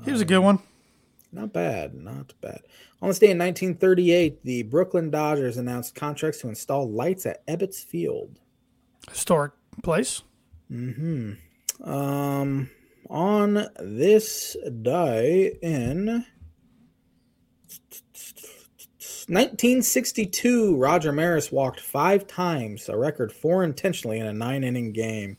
[0.00, 0.58] He Here's a good one.
[1.32, 2.60] Not bad, not bad.
[3.02, 7.82] On this day in 1938, the Brooklyn Dodgers announced contracts to install lights at Ebbets
[7.82, 8.38] Field.
[9.08, 10.22] Historic place.
[10.68, 11.32] Hmm.
[11.82, 12.70] Um,
[13.08, 16.26] on this day in
[19.28, 25.38] 1962, Roger Maris walked five times, a record four intentionally in a nine inning game.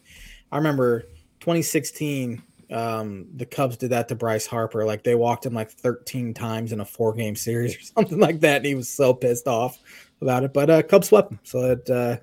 [0.51, 1.01] I remember
[1.41, 2.41] 2016,
[2.71, 4.85] um, the Cubs did that to Bryce Harper.
[4.85, 8.39] Like they walked him like 13 times in a four game series or something like
[8.41, 8.57] that.
[8.57, 9.79] And he was so pissed off
[10.21, 10.53] about it.
[10.53, 11.39] But uh, Cubs swept him.
[11.43, 12.17] So it, uh,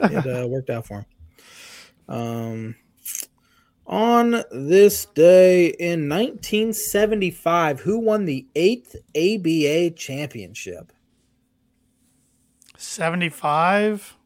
[0.00, 1.06] it uh, worked out for him.
[2.08, 2.76] Um,
[3.86, 10.92] on this day in 1975, who won the eighth ABA championship?
[12.76, 14.16] 75.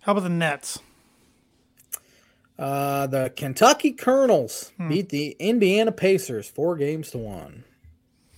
[0.00, 0.80] How about the Nets?
[2.58, 7.64] Uh, the Kentucky Colonels beat the Indiana Pacers four games to one.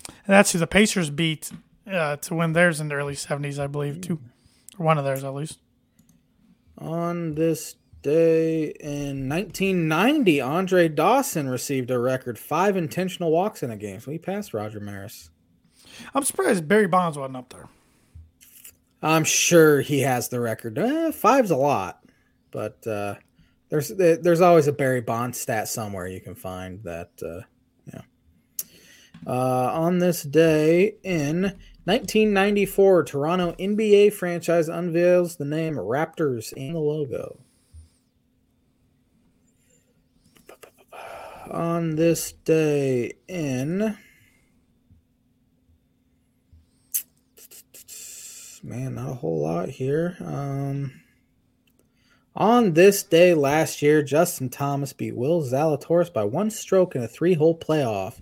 [0.08, 1.50] And that's who the Pacers beat
[1.90, 4.20] uh, to win theirs in the early 70s, I believe, too.
[4.78, 5.58] Or one of theirs, at least.
[6.76, 13.76] On this day in 1990, Andre Dawson received a record five intentional walks in a
[13.76, 14.00] game.
[14.00, 15.30] So he passed Roger Maris.
[16.14, 17.68] I'm surprised Barry Bonds wasn't up there.
[19.02, 20.78] I'm sure he has the record.
[20.78, 22.04] Eh, five's a lot,
[22.50, 23.14] but uh,
[23.70, 27.10] there's there's always a Barry Bonds stat somewhere you can find that.
[27.22, 27.40] Uh,
[27.92, 28.02] yeah.
[29.26, 31.42] Uh, on this day in
[31.84, 37.40] 1994, Toronto NBA franchise unveils the name Raptors in the logo.
[41.50, 43.96] On this day in
[48.62, 50.16] man, not a whole lot here.
[50.20, 50.99] Um,
[52.36, 57.08] on this day last year, Justin Thomas beat Will Zalatoris by one stroke in a
[57.08, 58.20] three-hole playoff.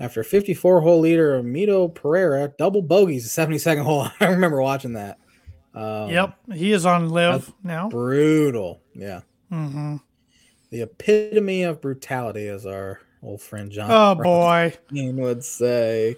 [0.00, 4.08] After 54-hole leader, Mito Pereira double bogeys the 72nd hole.
[4.20, 5.18] I remember watching that.
[5.74, 7.88] Um, Yep, he is on LIV now.
[7.88, 8.80] Brutal.
[8.94, 9.20] Yeah.
[9.48, 9.96] hmm
[10.70, 16.16] The epitome of brutality, as our old friend John Oh boy, would say.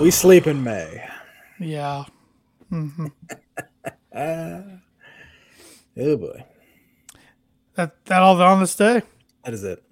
[0.00, 1.04] We sleep in May.
[1.60, 2.04] yeah.
[5.98, 6.44] Oh boy.
[7.74, 9.02] That that all on this day.
[9.44, 9.82] That is it.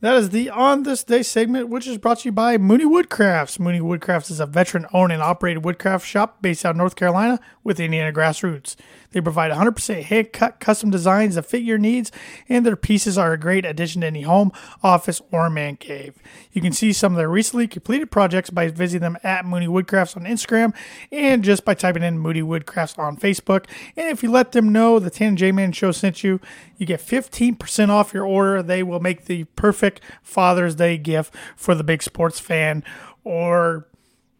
[0.00, 3.58] That is the On This Day segment, which is brought to you by Mooney Woodcrafts.
[3.58, 7.40] Mooney Woodcrafts is a veteran owned and operated woodcraft shop based out of North Carolina
[7.64, 8.76] with Indiana grassroots.
[9.12, 12.12] They provide 100% hand cut custom designs that fit your needs,
[12.48, 14.52] and their pieces are a great addition to any home,
[14.82, 16.14] office, or man cave.
[16.52, 20.16] You can see some of their recently completed projects by visiting them at Mooney Woodcrafts
[20.16, 20.74] on Instagram
[21.12, 23.66] and just by typing in Mooney Woodcrafts on Facebook.
[23.96, 26.40] And if you let them know the Tan J Man Show sent you,
[26.76, 28.62] you get 15% off your order.
[28.62, 32.84] They will make the perfect Father's Day gift for the big sports fan
[33.24, 33.86] or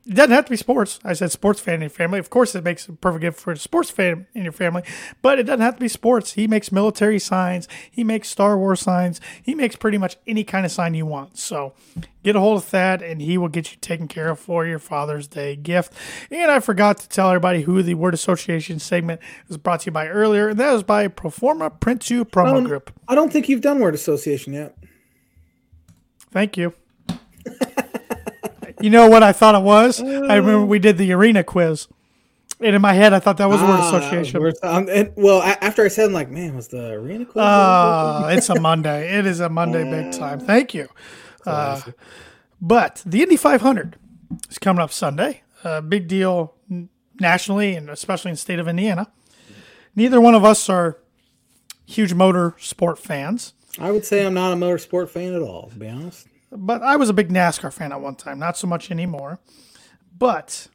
[0.07, 1.01] it doesn't have to be sports.
[1.03, 2.21] I said sports fan in your family.
[2.21, 4.83] Of course, it makes a perfect gift for a sports fan in your family,
[5.21, 6.35] but it doesn't have to be sports.
[6.35, 7.67] He makes military signs.
[7.91, 9.21] He makes Star Wars signs.
[9.43, 11.37] He makes pretty much any kind of sign you want.
[11.39, 11.75] So
[12.23, 14.79] get a hold of Thad, and he will get you taken care of for your
[14.79, 15.93] Father's Day gift.
[16.31, 19.93] And I forgot to tell everybody who the word association segment was brought to you
[19.93, 22.93] by earlier, and that was by Proforma Print 2 Promo Um, Group.
[23.09, 24.77] I don't think you've done word association yet.
[26.31, 26.75] Thank you.
[28.87, 30.01] you know what I thought it was?
[30.01, 31.89] I remember we did the arena quiz.
[32.61, 34.41] And in my head, I thought that was a word Ah, association.
[34.41, 37.43] word- um, and, well, a- after I said, I'm like, man, was the arena quiz?
[37.43, 39.19] Uh, it's a Monday.
[39.19, 40.39] It is a Monday big time.
[40.41, 40.89] Thank you.
[41.45, 41.81] Uh,
[42.61, 43.97] but the Indy 500
[44.49, 45.43] is coming up Sunday.
[45.65, 46.55] A big deal
[47.21, 49.09] nationally and especially in the state of Indiana.
[49.97, 50.99] Neither one of us are
[51.87, 55.77] huge motor sport fans, I would say I'm not a motorsport fan at all, to
[55.77, 56.27] be honest.
[56.57, 58.39] But I was a big NASCAR fan at one time.
[58.39, 59.39] Not so much anymore.
[60.19, 60.69] But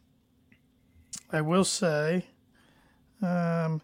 [1.31, 2.25] I will say,
[3.21, 3.81] um,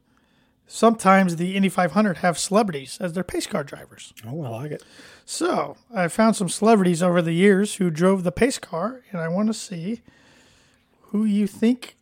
[0.67, 4.13] sometimes the Indy 500 have celebrities as their pace car drivers.
[4.25, 4.83] Oh, I like it.
[5.25, 9.27] So I found some celebrities over the years who drove the pace car, and I
[9.27, 10.01] want to see
[11.09, 11.95] who you think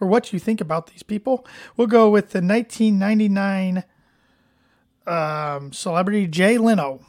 [0.00, 1.46] or what you think about these people.
[1.76, 3.84] We'll go with the 1999
[5.06, 7.00] um, celebrity Jay Leno.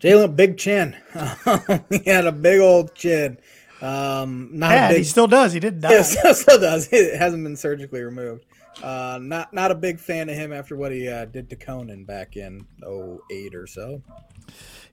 [0.00, 0.96] Jalen, big chin.
[1.90, 3.38] he had a big old chin.
[3.80, 4.98] Um, not Yeah, big.
[4.98, 5.52] he still does.
[5.52, 5.90] He didn't die.
[5.92, 6.88] Yes, still does.
[6.92, 8.44] It hasn't been surgically removed.
[8.82, 12.04] Uh, not not a big fan of him after what he uh, did to Conan
[12.04, 14.02] back in 08 or so.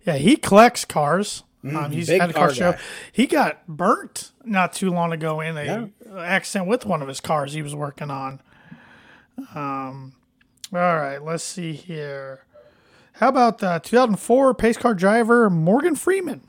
[0.05, 1.43] Yeah, he collects cars.
[1.63, 2.75] Um, he's had a car car show.
[3.11, 5.85] He got burnt not too long ago in a Yeah.
[6.19, 8.41] accident with one of his cars he was working on.
[9.55, 10.13] Um,
[10.73, 12.43] all right, let's see here.
[13.19, 16.41] How about the 2004 pace car driver Morgan Freeman?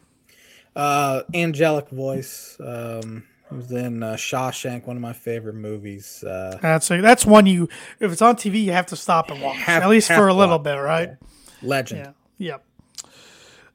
[0.76, 2.56] Uh, angelic voice.
[2.60, 6.22] Um, was in uh, Shawshank, one of my favorite movies.
[6.22, 7.68] Uh, That's a, that's one you
[7.98, 10.34] if it's on TV you have to stop and watch Have- at least for a
[10.34, 11.16] little bit, right?
[11.60, 12.14] legend.
[12.38, 12.60] Yeah.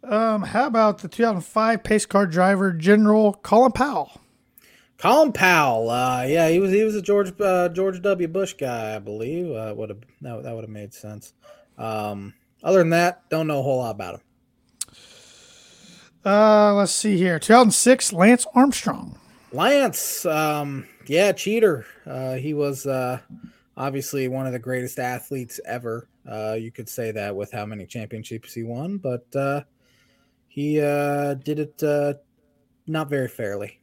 [0.06, 0.12] Yep.
[0.14, 4.22] Um, how about the 2005 pace car driver General Colin Powell?
[4.98, 5.90] Colin Powell.
[5.90, 8.28] Uh, yeah, he was he was a George uh, George W.
[8.30, 9.52] Bush guy, I believe.
[9.52, 11.34] Uh, would have that, that would have made sense.
[11.78, 12.34] Um,
[12.66, 14.22] other than that, don't know a whole lot about him.
[16.26, 17.38] Uh, let's see here.
[17.40, 19.18] 2006 Lance Armstrong.
[19.54, 21.86] Lance, um, yeah, cheater.
[22.06, 23.20] Uh, he was uh,
[23.78, 26.10] obviously one of the greatest athletes ever.
[26.30, 29.62] Uh, you could say that with how many championships he won, but uh,
[30.48, 32.16] he uh, did it uh,
[32.88, 33.80] not very fairly.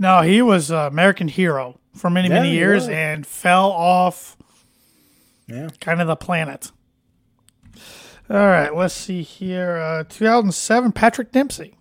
[0.00, 4.36] No, he was an American hero for many, many Yeah, he years and fell off
[5.46, 6.72] Yeah, kind of the planet.
[8.30, 9.76] All right, let's see here.
[9.78, 11.74] Uh, 2007 Patrick Dempsey.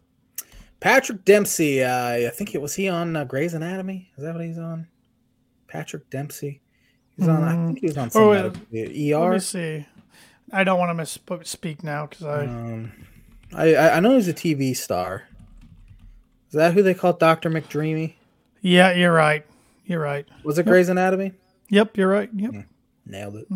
[0.80, 1.84] Patrick Dempsey.
[1.84, 4.10] Uh, I think it was he on uh, Grey's Anatomy.
[4.18, 4.88] Is that what he's on?
[5.68, 6.62] Patrick Dempsey.
[7.18, 7.44] He's on.
[7.44, 8.90] I think he was on some Oh, medical- Let
[9.30, 9.34] ER.
[9.34, 9.86] me see.
[10.54, 12.46] I don't want to misspeak now because I.
[12.46, 12.92] Um,
[13.54, 15.24] I I I know he's a TV star.
[16.48, 18.14] Is that who they call Doctor McDreamy?
[18.62, 19.46] yeah, you're right.
[19.86, 20.26] You're right.
[20.44, 21.34] Was it Grey's Anatomy?
[21.70, 22.30] Yep, you're right.
[22.34, 22.54] Yep,
[23.06, 23.48] Nailed it.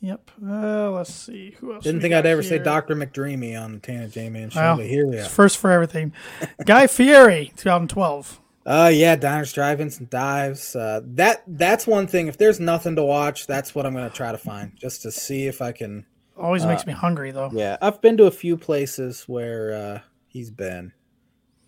[0.00, 0.30] Yep.
[0.44, 1.84] Uh, let's see who else.
[1.84, 2.58] Didn't think I'd ever say.
[2.58, 2.94] Dr.
[2.96, 5.24] McDreamy on the Tana J Man show, Well, but here we are.
[5.24, 6.12] First for everything.
[6.64, 8.40] Guy Fieri, 2012.
[8.64, 10.74] Uh yeah, diners, drive-ins, and dives.
[10.74, 12.26] Uh, that that's one thing.
[12.26, 15.46] If there's nothing to watch, that's what I'm gonna try to find, just to see
[15.46, 16.04] if I can.
[16.36, 17.50] Always makes me hungry though.
[17.52, 20.92] Yeah, I've been to a few places where uh, he's been,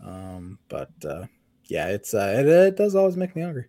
[0.04, 1.26] um, but uh,
[1.66, 3.66] yeah, it's uh, it, it does always make me hungry.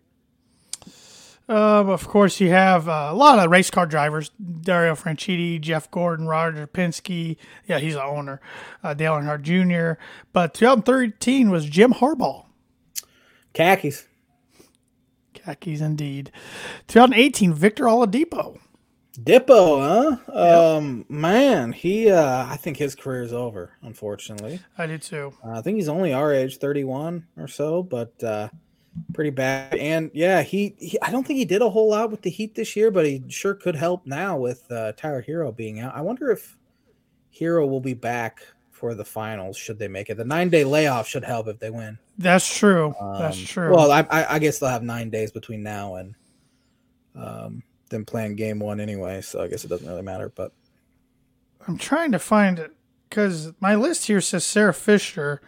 [1.50, 4.30] Um, of course, you have uh, a lot of race car drivers:
[4.62, 7.36] Dario Franchitti, Jeff Gordon, Roger Penske.
[7.66, 8.40] Yeah, he's the owner.
[8.84, 10.00] Uh, Dale Earnhardt Jr.
[10.32, 12.46] But 2013 was Jim Harbaugh.
[13.52, 14.06] Khakis.
[15.34, 16.30] Khakis indeed.
[16.86, 18.58] 2018, Victor Oladipo.
[19.20, 20.76] Dippo, huh?
[20.76, 23.72] Um, man, he uh, I think his career is over.
[23.82, 25.34] Unfortunately, I do too.
[25.44, 28.48] uh, I think he's only our age, thirty-one or so, but uh,
[29.12, 29.74] pretty bad.
[29.74, 32.54] And yeah, he, he I don't think he did a whole lot with the Heat
[32.54, 35.94] this year, but he sure could help now with uh, Tyler Herro being out.
[35.94, 36.56] I wonder if
[37.38, 40.16] Herro will be back for the finals should they make it.
[40.16, 41.98] The nine-day layoff should help if they win.
[42.16, 42.94] That's true.
[43.18, 43.74] That's Um, true.
[43.74, 46.14] Well, I, I, I guess they'll have nine days between now and
[47.14, 49.20] um, than playing game one anyway.
[49.20, 50.32] So I guess it doesn't really matter.
[50.34, 50.52] But
[51.68, 52.72] I'm trying to find it
[53.08, 55.42] because my list here says Sarah Fisher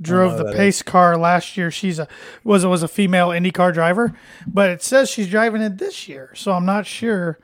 [0.00, 1.70] drove the pace car last year.
[1.70, 2.08] She's a
[2.44, 4.14] was it was a female IndyCar driver,
[4.46, 6.32] but it says she's driving it this year.
[6.34, 7.38] So I'm not sure.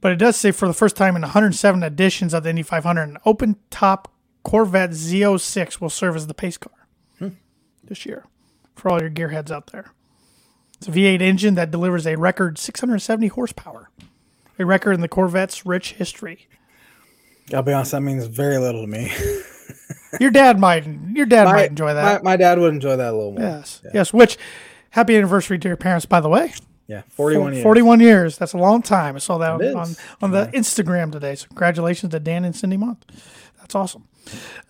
[0.00, 3.02] But it does say for the first time in 107 editions of the Indy 500,
[3.02, 4.12] an open top
[4.42, 6.86] Corvette Z06 will serve as the pace car
[7.18, 7.28] hmm.
[7.82, 8.26] this year
[8.74, 9.92] for all your gearheads out there.
[10.76, 13.88] It's a V8 engine that delivers a record 670 horsepower,
[14.58, 16.46] a record in the Corvette's rich history.
[17.54, 19.10] I'll be honest, that means very little to me.
[20.20, 20.86] your dad might.
[21.12, 22.22] Your dad my, might enjoy that.
[22.22, 23.40] My, my, dad would enjoy that a little more.
[23.40, 23.90] Yes, yeah.
[23.94, 24.12] yes.
[24.12, 24.38] Which,
[24.90, 26.52] happy anniversary to your parents, by the way.
[26.86, 27.62] Yeah, forty-one years.
[27.62, 28.36] Forty-one years.
[28.38, 29.16] That's a long time.
[29.16, 30.60] I saw that on, on, on the yeah.
[30.60, 31.34] Instagram today.
[31.34, 33.04] So congratulations to Dan and Cindy Month.
[33.58, 34.06] That's awesome.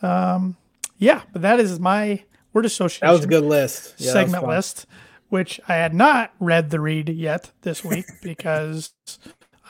[0.02, 0.56] Um,
[0.98, 2.22] yeah, but that is my
[2.52, 3.06] word association.
[3.06, 3.94] That was a good list.
[3.98, 4.86] Yeah, segment list,
[5.28, 8.92] which I had not read the read yet this week because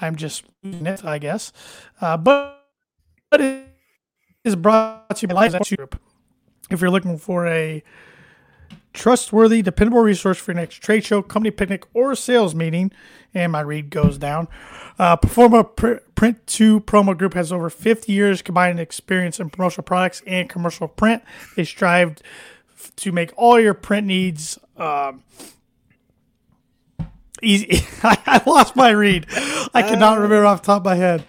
[0.00, 1.52] I'm just reading it, I guess.
[2.00, 2.62] Uh, but,
[3.30, 3.73] but it
[4.44, 6.00] is brought to you by Life Group.
[6.70, 7.82] If you're looking for a
[8.92, 12.92] trustworthy, dependable resource for your next trade show, company picnic, or sales meeting,
[13.32, 14.46] and my read goes down.
[14.98, 19.82] Uh, Proforma Pr- Print 2 promo group has over 50 years combined experience in promotional
[19.82, 21.22] products and commercial print.
[21.56, 22.18] They strive
[22.96, 25.24] to make all your print needs um,
[27.42, 27.86] easy.
[28.02, 29.26] I lost my read.
[29.74, 31.24] I cannot remember off the top of my head.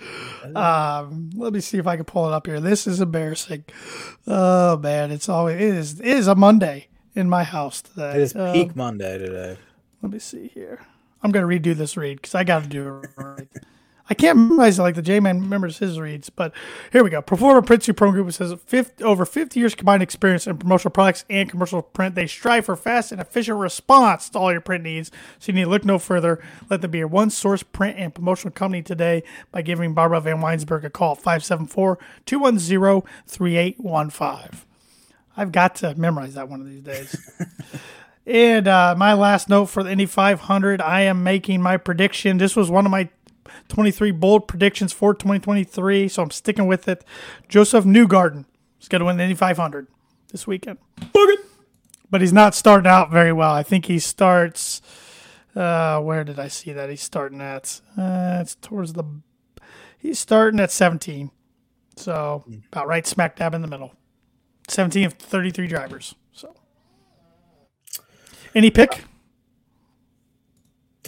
[0.54, 2.60] Um, let me see if I can pull it up here.
[2.60, 3.66] This is embarrassing.
[4.28, 8.16] Oh man, it's always it is it is a Monday in my house today.
[8.16, 9.58] It is peak um, Monday today.
[10.02, 10.86] Let me see here.
[11.24, 13.48] I'm gonna redo this read because I got to do it right.
[14.08, 16.54] I can't memorize it like the J Man remembers his reads, but
[16.92, 17.24] here we go.
[17.24, 21.26] Proforma Print 2 Pro Group says 50, over 50 years combined experience in promotional products
[21.28, 22.14] and commercial print.
[22.14, 25.64] They strive for fast and efficient response to all your print needs, so you need
[25.64, 26.40] to look no further.
[26.70, 30.84] Let them be your one source print and promotional company today by giving Barbara VanWynsberghe
[30.84, 34.60] a call at 574 210 3815.
[35.36, 37.32] I've got to memorize that one of these days.
[38.28, 42.38] and uh, my last note for the Indy 500, I am making my prediction.
[42.38, 43.10] This was one of my
[43.70, 47.04] 23 bold predictions for 2023, so I'm sticking with it.
[47.48, 48.46] Josef Newgarden
[48.82, 49.88] is going to win the Indy 500
[50.32, 50.80] this weekend.
[52.10, 53.52] But he's not starting out very well.
[53.52, 54.82] I think he starts.
[55.56, 57.82] Uh, where did I see that he's starting at?
[57.98, 59.04] Uh, it's towards the.
[59.98, 61.32] He's starting at 17,
[61.96, 62.58] so hmm.
[62.72, 63.94] about right smack dab in the middle.
[64.68, 66.16] 17 of 33 drivers.
[66.32, 66.56] So,
[68.54, 69.04] any pick?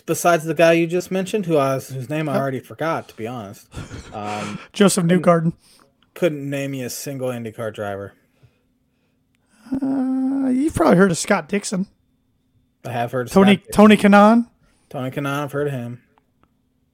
[0.08, 3.16] Besides the guy you just mentioned, who I was, whose name I already forgot, to
[3.16, 3.68] be honest.
[4.12, 5.54] Um, Josef Newgarden.
[6.16, 8.14] Couldn't name me a single IndyCar driver.
[9.72, 11.86] Uh, you've probably heard of Scott Dixon.
[12.84, 14.48] I have heard of Tony Tony Kanaan.
[14.90, 16.02] Tony Kanaan, I've heard of him.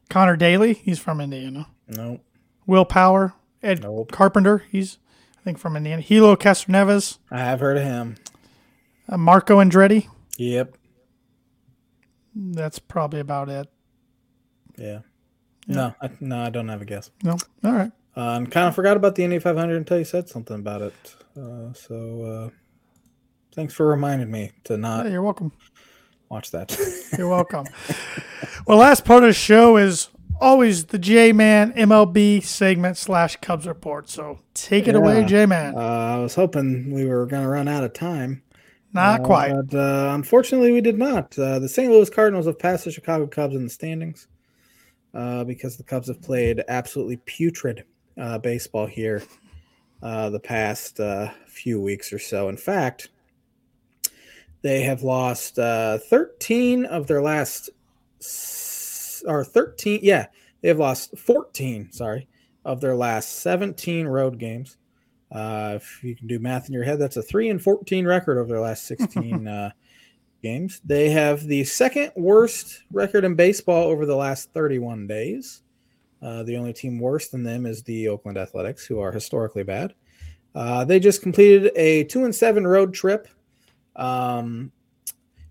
[0.09, 1.68] Connor Daly, he's from Indiana.
[1.88, 2.22] Nope.
[2.66, 4.11] Will Power, Ed nope.
[4.11, 4.97] Carpenter, he's
[5.39, 6.01] I think from Indiana.
[6.01, 7.20] Helio Castroneves.
[7.30, 8.16] I have heard of him.
[9.07, 10.07] Uh, Marco Andretti.
[10.38, 10.76] Yep.
[12.36, 13.68] That's probably about it.
[14.78, 15.00] Yeah.
[15.68, 15.76] yeah.
[15.76, 17.12] No, I, no, I don't have a guess.
[17.24, 17.38] No.
[17.64, 17.92] All right.
[18.16, 21.16] Uh, I kind of forgot about the Indy 500 until you said something about it.
[21.38, 22.50] Uh, so uh,
[23.56, 25.06] thanks for reminding me to not.
[25.06, 25.52] Yeah, you're welcome.
[26.30, 26.76] Watch that.
[27.18, 27.66] you're welcome.
[28.68, 30.10] well, last part of the show is
[30.40, 34.10] always the J Man MLB segment slash Cubs report.
[34.10, 35.02] So take it yeah.
[35.02, 35.76] away, J Man.
[35.76, 38.44] Uh, I was hoping we were going to run out of time.
[38.94, 39.54] Not uh, quite.
[39.54, 41.38] But uh, unfortunately, we did not.
[41.38, 41.91] Uh, the St.
[41.91, 44.28] Louis Cardinals have passed the Chicago Cubs in the standings
[45.14, 47.86] uh, because the Cubs have played absolutely putrid
[48.18, 49.24] uh, baseball here
[50.04, 51.00] uh, the past
[51.48, 52.50] few weeks or so.
[52.50, 53.10] In fact,
[54.62, 57.70] they have lost 13 of their last,
[59.26, 60.28] or 13, yeah,
[60.62, 62.28] they have lost 14, sorry,
[62.64, 64.78] of their last 17 road games.
[65.32, 68.38] Uh, if you can do math in your head, that's a three and fourteen record
[68.38, 69.71] over their last sixteen uh,
[70.41, 70.82] games.
[70.86, 75.61] They have the second worst record in baseball over the last thirty-one days.
[76.21, 79.93] Uh, the only team worse than them is the Oakland Athletics, who are historically bad.
[80.55, 83.28] Uh, they just completed a two and seven road trip.
[83.95, 84.71] Um,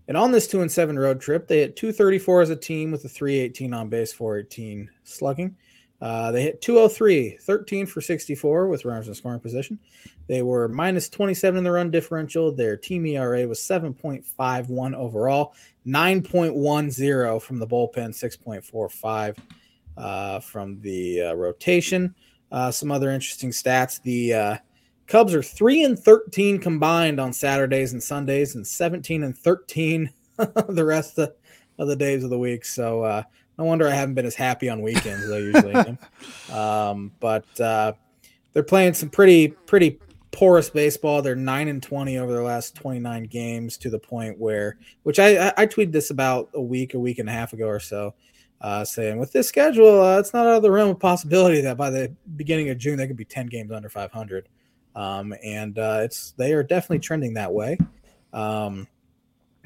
[0.07, 3.05] and on this two and seven road trip, they hit 234 as a team with
[3.05, 5.55] a 318 on base, 418 slugging.
[6.03, 9.79] Uh, they hit 203, 13 for 64 with runners in scoring position.
[10.27, 12.51] They were minus 27 in the run differential.
[12.51, 15.53] Their team ERA was 7.51 overall,
[15.87, 19.37] 9.10 from the bullpen, 6.45
[19.95, 22.13] uh, from the uh, rotation.
[22.51, 24.57] Uh, some other interesting stats: the uh,
[25.07, 30.09] Cubs are three and 13 combined on Saturdays and Sundays, and 17 and 13
[30.67, 31.31] the rest of
[31.79, 32.65] of the days of the week.
[32.65, 33.23] So
[33.57, 35.97] no wonder I haven't been as happy on weekends as I usually am.
[36.51, 37.93] Um, but uh,
[38.51, 39.99] they're playing some pretty pretty
[40.31, 41.21] porous baseball.
[41.21, 45.19] They're nine and twenty over their last twenty nine games to the point where, which
[45.19, 47.79] I, I, I tweeted this about a week, a week and a half ago or
[47.79, 48.13] so,
[48.61, 51.77] uh, saying with this schedule, uh, it's not out of the realm of possibility that
[51.77, 54.49] by the beginning of June they could be ten games under five hundred.
[54.95, 57.77] Um, and uh, it's they are definitely trending that way.
[58.31, 58.87] Um,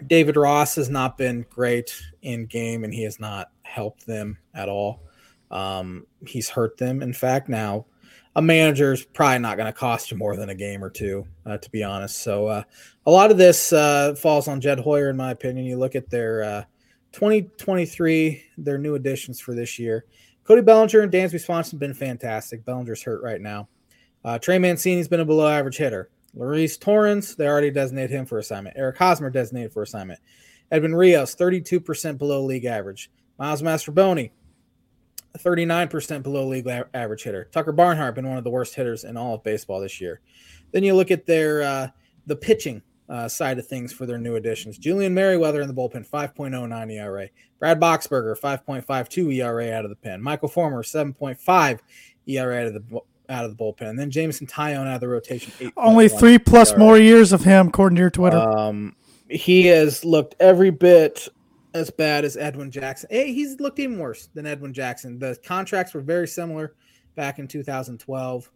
[0.05, 4.69] David Ross has not been great in game, and he has not helped them at
[4.69, 5.03] all.
[5.51, 7.01] Um, he's hurt them.
[7.01, 7.85] In fact, now
[8.35, 11.25] a manager is probably not going to cost you more than a game or two,
[11.45, 12.19] uh, to be honest.
[12.21, 12.63] So uh,
[13.05, 15.65] a lot of this uh, falls on Jed Hoyer, in my opinion.
[15.65, 16.67] You look at their
[17.13, 20.05] 2023, uh, their new additions for this year.
[20.43, 22.63] Cody Bellinger and Dansby Swanson have been fantastic.
[22.63, 23.67] Bellinger's hurt right now.
[24.23, 26.09] Uh, Trey Mancini's been a below average hitter.
[26.33, 28.77] Luis Torrens, they already designated him for assignment.
[28.77, 30.19] Eric Hosmer designated for assignment.
[30.71, 33.09] Edwin Rios, 32% below league average.
[33.37, 34.31] Miles Mastrobuoni,
[35.37, 37.45] 39% below league average hitter.
[37.51, 40.21] Tucker Barnhart been one of the worst hitters in all of baseball this year.
[40.71, 41.87] Then you look at their uh,
[42.25, 44.77] the pitching uh, side of things for their new additions.
[44.77, 47.29] Julian Merryweather in the bullpen, 5.09 ERA.
[47.59, 50.21] Brad Boxberger, 5.52 ERA out of the pen.
[50.21, 51.79] Michael Fulmer, 7.5
[52.27, 53.89] ERA out of the out of the bullpen.
[53.89, 55.71] And then Jameson Taillon out of the rotation.
[55.75, 56.79] Only three plus ERA.
[56.79, 58.37] more years of him, according to your Twitter.
[58.37, 58.95] Um,
[59.29, 61.27] he has looked every bit
[61.73, 63.09] as bad as Edwin Jackson.
[63.11, 65.19] Hey, he's looked even worse than Edwin Jackson.
[65.19, 66.75] The contracts were very similar
[67.15, 68.51] back in 2012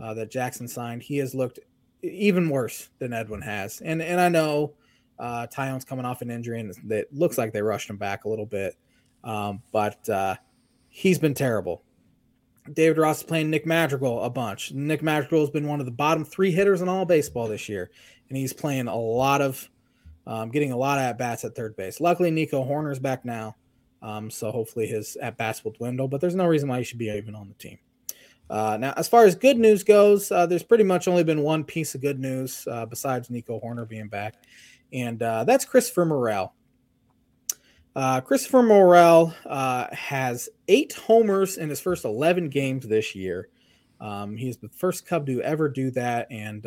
[0.00, 1.02] uh, that Jackson signed.
[1.02, 1.58] He has looked
[2.02, 3.80] even worse than Edwin has.
[3.80, 4.74] And and I know
[5.18, 8.28] uh, Taillon's coming off an injury, and it looks like they rushed him back a
[8.28, 8.76] little bit.
[9.24, 10.36] Um, but uh,
[10.88, 11.82] he's been terrible.
[12.72, 14.72] David Ross is playing Nick Madrigal a bunch.
[14.72, 17.90] Nick Madrigal has been one of the bottom three hitters in all baseball this year,
[18.28, 19.68] and he's playing a lot of
[20.26, 22.00] um, getting a lot of at bats at third base.
[22.00, 23.56] Luckily, Nico Hoerner's back now,
[24.02, 26.08] um, so hopefully his at bats will dwindle.
[26.08, 27.78] But there's no reason why he should be even on the team.
[28.50, 31.64] Uh, now, as far as good news goes, uh, there's pretty much only been one
[31.64, 34.34] piece of good news uh, besides Nico Hoerner being back,
[34.92, 36.54] and uh, that's Christopher Morel.
[37.94, 43.48] Uh, Christopher Morel uh, has eight homers in his first 11 games this year.
[44.00, 46.66] Um, he's the first Cub to ever do that, and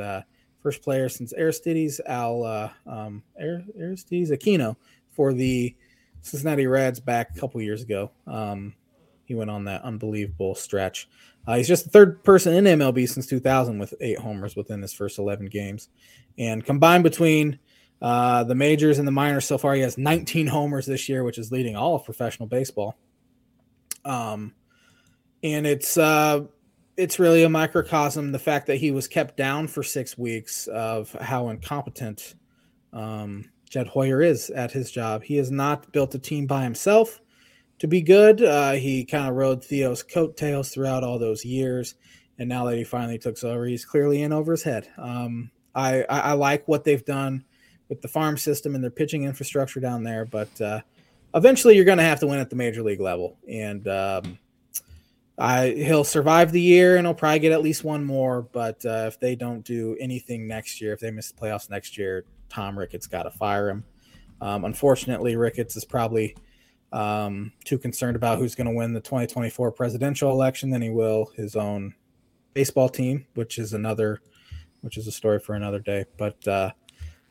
[0.65, 4.75] first player since Aristides Al uh, um, Aristides Aquino
[5.11, 5.75] for the
[6.23, 8.09] Cincinnati Reds back a couple years ago.
[8.25, 8.73] Um,
[9.25, 11.07] he went on that unbelievable stretch.
[11.45, 14.91] Uh, he's just the third person in MLB since 2000 with eight homers within his
[14.91, 15.89] first 11 games,
[16.39, 17.59] and combined between
[18.01, 21.37] uh, the majors and the minors so far, he has 19 homers this year, which
[21.37, 22.97] is leading all of professional baseball.
[24.03, 24.55] Um,
[25.43, 26.45] and it's uh,
[26.97, 31.11] it's really a microcosm the fact that he was kept down for six weeks of
[31.13, 32.35] how incompetent
[32.93, 35.23] um, Jed Hoyer is at his job.
[35.23, 37.19] He has not built a team by himself
[37.79, 38.41] to be good.
[38.41, 41.95] Uh, he kind of rode Theo's coattails throughout all those years,
[42.39, 44.87] and now that he finally took over, he's clearly in over his head.
[44.97, 47.43] Um, I, I, I, like what they've done
[47.89, 50.79] with the farm system and their pitching infrastructure down there, but uh,
[51.33, 54.39] eventually you're going to have to win at the major league level, and um,
[55.37, 58.43] I he'll survive the year and he'll probably get at least one more.
[58.43, 61.97] But uh, if they don't do anything next year, if they miss the playoffs next
[61.97, 63.83] year, Tom Ricketts got to fire him.
[64.41, 66.35] Um, unfortunately, Ricketts is probably
[66.91, 71.31] um, too concerned about who's going to win the 2024 presidential election than he will
[71.35, 71.93] his own
[72.53, 74.21] baseball team, which is another,
[74.81, 76.05] which is a story for another day.
[76.17, 76.71] But uh,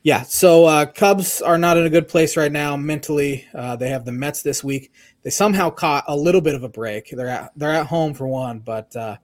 [0.03, 3.47] yeah, so uh, Cubs are not in a good place right now mentally.
[3.55, 4.93] Uh, they have the Mets this week.
[5.25, 7.09] They somehow caught a little bit of a break.
[7.11, 9.17] They're at they're at home for one, but uh,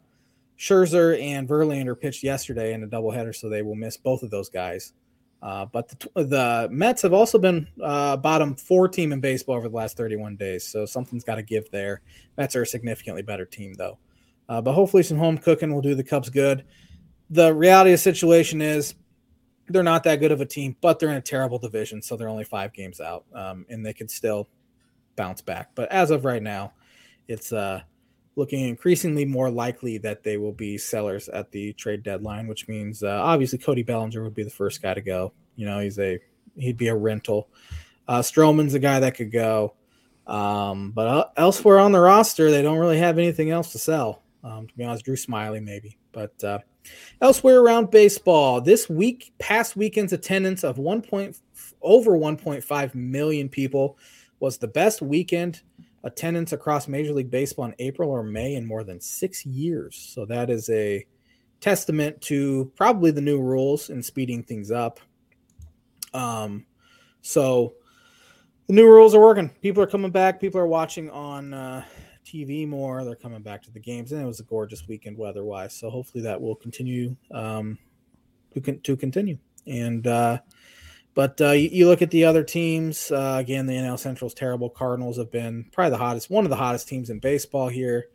[0.59, 4.49] Scherzer and Verlander pitched yesterday in a doubleheader, so they will miss both of those
[4.49, 4.95] guys.
[5.43, 9.71] Uh, but the, the, Mets have also been uh, bottom four team in baseball over
[9.71, 12.03] the last 31 days, so something's got to give there.
[12.37, 13.99] Mets are a significantly better team though,
[14.49, 16.65] uh, but hopefully some home cooking will do the Cubs good.
[17.31, 18.95] The reality of the situation is
[19.69, 22.29] they're not that good of a team, but they're in a terrible division, so they're
[22.29, 24.49] only five games out, um, and they could still
[25.17, 25.71] bounce back.
[25.75, 26.73] But as of right now,
[27.29, 27.83] it's uh,
[28.37, 33.03] looking increasingly more likely that they will be sellers at the trade deadline, which means
[33.03, 35.33] uh, obviously Cody Bellinger would be the first guy to go.
[35.57, 36.19] You know, he's a
[36.57, 37.49] he'd be a rental.
[38.09, 39.75] Uh, Stroman's a guy that could go,
[40.27, 44.23] um, but uh, elsewhere on the roster, they don't really have anything else to sell.
[44.43, 46.59] Um, to be honest, Drew Smyly maybe, but uh,
[47.21, 51.03] Elsewhere around baseball, this week, past weekend's attendance of 1.
[51.03, 51.39] Point,
[51.83, 53.99] over 1.5 million people
[54.41, 55.63] was the best weekend
[56.03, 59.97] attendance across Major League Baseball in April or May in more than six years.
[59.97, 61.07] So that is a
[61.61, 64.99] testament to probably the new rules and speeding things up.
[66.15, 66.65] Um,
[67.21, 67.75] so
[68.67, 69.51] the new rules are working.
[69.61, 70.41] People are coming back.
[70.41, 71.85] People are watching on uh,
[72.25, 73.05] TV more.
[73.05, 75.75] They're coming back to the games, and it was a gorgeous weekend weather-wise.
[75.75, 77.79] So hopefully that will continue um,
[78.55, 79.39] to, con- to continue.
[79.67, 80.39] And uh,
[81.15, 83.11] but uh, you, you, look at the other teams.
[83.11, 84.71] Uh, again, the NL Central's terrible.
[84.71, 88.07] Cardinals have been probably the hottest, one of the hottest teams in baseball here.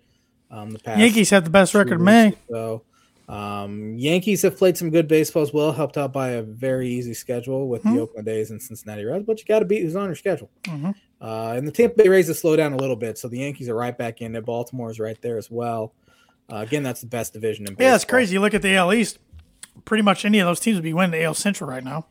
[0.50, 2.36] Um, the past Yankees have the best record, man.
[2.50, 2.84] So
[3.28, 7.14] um, Yankees have played some good baseball as well, helped out by a very easy
[7.14, 7.96] schedule with mm-hmm.
[7.96, 9.26] the Oakland A's and Cincinnati Reds.
[9.26, 10.50] But you got to beat who's on your schedule.
[10.64, 10.91] Mm-hmm.
[11.20, 13.70] Uh, and the Tampa Bay Rays have slowed down a little bit, so the Yankees
[13.70, 14.41] are right back in there.
[14.41, 15.93] Baltimore is right there as well.
[16.52, 17.88] Uh, again, that's the best division in baseball.
[17.88, 18.34] Yeah, it's crazy.
[18.34, 19.18] You look at the AL East.
[19.84, 22.06] Pretty much any of those teams would be winning the AL Central right now.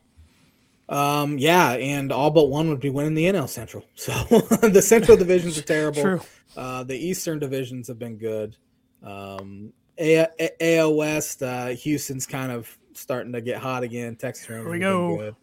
[0.87, 3.83] Um, yeah, and all but one would be winning the NL Central.
[3.95, 4.11] So
[4.67, 6.01] the Central divisions are terrible.
[6.01, 6.21] True.
[6.55, 8.55] Uh, the Eastern divisions have been good.
[9.03, 14.15] Um, A- A- AL West, uh, Houston's kind of starting to get hot again.
[14.15, 14.65] Texas Rangers.
[14.65, 15.17] Here we go.
[15.17, 15.35] Good.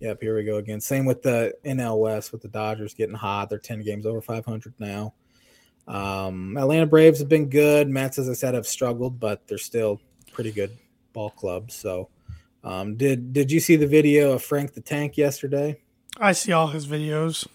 [0.00, 0.80] Yep, here we go again.
[0.80, 3.50] Same with the NL West with the Dodgers getting hot.
[3.50, 5.12] They're 10 games over 500 now.
[5.86, 7.88] Um, Atlanta Braves have been good.
[7.88, 10.00] Mets, as I said, have struggled, but they're still
[10.32, 10.70] pretty good
[11.12, 11.74] ball clubs.
[11.74, 12.08] So
[12.62, 15.80] um, did did you see the video of Frank the Tank yesterday?
[16.18, 17.46] I see all his videos.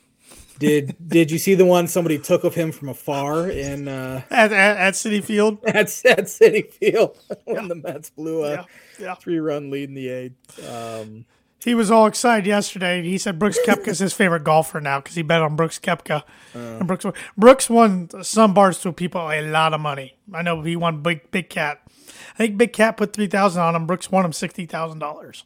[0.58, 4.52] Did did you see the one somebody took of him from afar in uh, at,
[4.54, 5.60] at, at Citi Field?
[5.66, 7.68] At, at Citi Field when yeah.
[7.68, 8.64] the Mets blew a yeah.
[9.00, 9.16] Yeah.
[9.16, 10.72] three run lead in the eighth.
[10.72, 11.26] Um,
[11.64, 13.02] he was all excited yesterday.
[13.02, 16.24] He said Brooks Koepka is his favorite golfer now because he bet on Brooks Koepka.
[16.56, 20.16] Uh, and Brooks Brooks won some bars to people a lot of money.
[20.34, 21.82] I know he won Big Big Cat
[22.34, 23.86] I think Big Cat put three thousand on him.
[23.86, 25.44] Brooks won him sixty thousand dollars.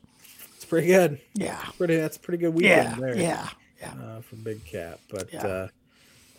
[0.56, 1.20] It's pretty good.
[1.34, 1.98] Yeah, pretty.
[1.98, 3.18] That's a pretty good weekend yeah, there.
[3.18, 3.50] Yeah,
[3.80, 3.94] yeah.
[3.94, 5.68] Uh, for Big Cat, but yeah, uh,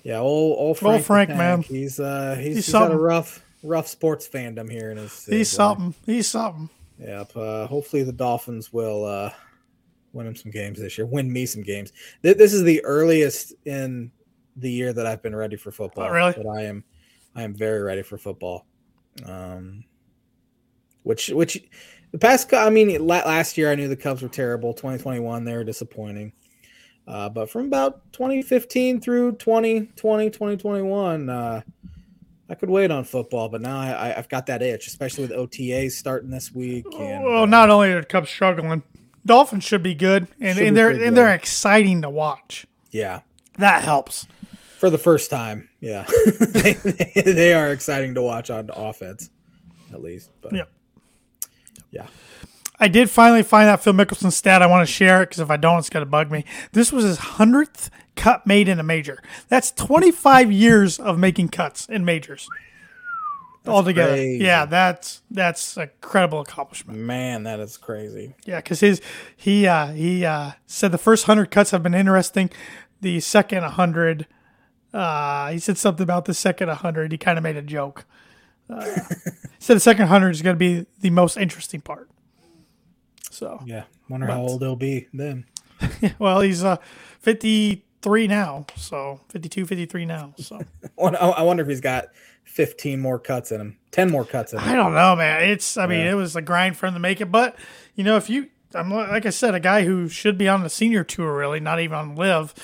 [0.02, 1.62] yeah old old Frank, old Frank man.
[1.62, 5.24] He's uh he's, he's, he's had a rough rough sports fandom here in his.
[5.26, 5.94] He's something.
[6.06, 6.68] He's something.
[6.98, 7.36] Yep.
[7.36, 9.30] Uh, hopefully the Dolphins will uh,
[10.12, 11.06] win him some games this year.
[11.06, 11.92] Win me some games.
[12.20, 14.12] This is the earliest in
[14.56, 16.04] the year that I've been ready for football.
[16.04, 16.34] Oh, really?
[16.36, 16.84] But I am,
[17.34, 18.66] I am very ready for football.
[19.24, 19.84] Um,
[21.03, 21.62] which which
[22.12, 24.72] the past I mean last year I knew the Cubs were terrible.
[24.74, 26.32] 2021 they were disappointing.
[27.07, 31.62] Uh, but from about 2015 through 2020 2021 uh,
[32.51, 35.92] I could wait on football, but now I, have got that itch, especially with OTAs
[35.92, 36.84] starting this week.
[36.98, 38.82] And, well, not only are the Cubs struggling,
[39.24, 42.66] Dolphins should be good, and, and they're and they're exciting to watch.
[42.90, 43.20] Yeah,
[43.59, 44.26] that helps
[44.78, 45.68] for the first time.
[45.80, 46.07] Yeah,
[46.40, 49.30] they, they, are exciting to watch on offense,
[49.92, 50.30] at least.
[50.40, 50.53] But.
[50.53, 50.64] Yeah.
[51.91, 52.07] Yeah.
[52.78, 54.62] I did finally find that Phil Mickelson stat.
[54.62, 56.47] I want to share it because if I don't, it's going to bug me.
[56.72, 59.22] This was his 100th cut made in a major.
[59.49, 62.49] That's 25 years of making cuts in majors.
[63.62, 64.14] That's altogether.
[64.14, 64.43] Crazy.
[64.43, 66.99] Yeah, that's that's a credible accomplishment.
[66.99, 68.34] Man, that is crazy.
[68.47, 69.03] Yeah, because his
[69.36, 72.49] he uh, he uh, said the first hundred cuts have been interesting.
[73.03, 74.26] The second hundred,
[74.95, 77.12] uh, he said something about the second hundred.
[77.12, 78.07] He kind of made a joke.
[78.70, 78.84] Uh,
[79.58, 82.08] so the second hundred is going to be the most interesting part.
[83.30, 85.46] So yeah, wonder but, how old he'll be then.
[86.18, 86.76] well, he's uh,
[87.20, 90.34] fifty three now, so 52, 53 now.
[90.38, 90.60] So
[90.98, 92.06] I wonder if he's got
[92.44, 94.68] fifteen more cuts in him, ten more cuts in him.
[94.68, 95.48] I don't know, man.
[95.48, 96.12] It's I mean, yeah.
[96.12, 97.56] it was a grind for him to make it, but
[97.94, 100.70] you know, if you, I'm like I said, a guy who should be on the
[100.70, 102.54] senior tour, really, not even on LIV,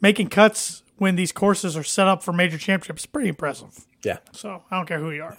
[0.00, 3.86] making cuts when these courses are set up for major championships, pretty impressive.
[4.02, 4.18] Yeah.
[4.32, 5.38] So I don't care who you are.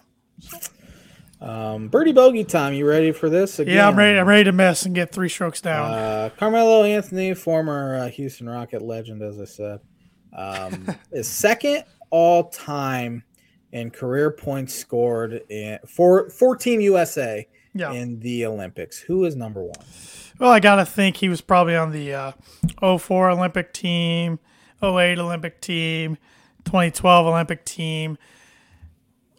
[1.40, 2.74] Um, birdie bogey time.
[2.74, 3.60] You ready for this?
[3.60, 3.76] Again?
[3.76, 4.18] Yeah, I'm ready.
[4.18, 5.92] I'm ready to mess and get three strokes down.
[5.92, 9.80] Uh, Carmelo Anthony, former uh, Houston Rocket legend, as I said,
[10.36, 13.24] um, is second all time
[13.72, 17.92] in career points scored in for 14 USA yeah.
[17.92, 19.00] in the Olympics.
[19.00, 19.76] Who is number one?
[20.40, 24.40] Well, I gotta think he was probably on the uh, 04 Olympic team,
[24.82, 26.18] 08 Olympic team,
[26.66, 28.18] 2012 Olympic team.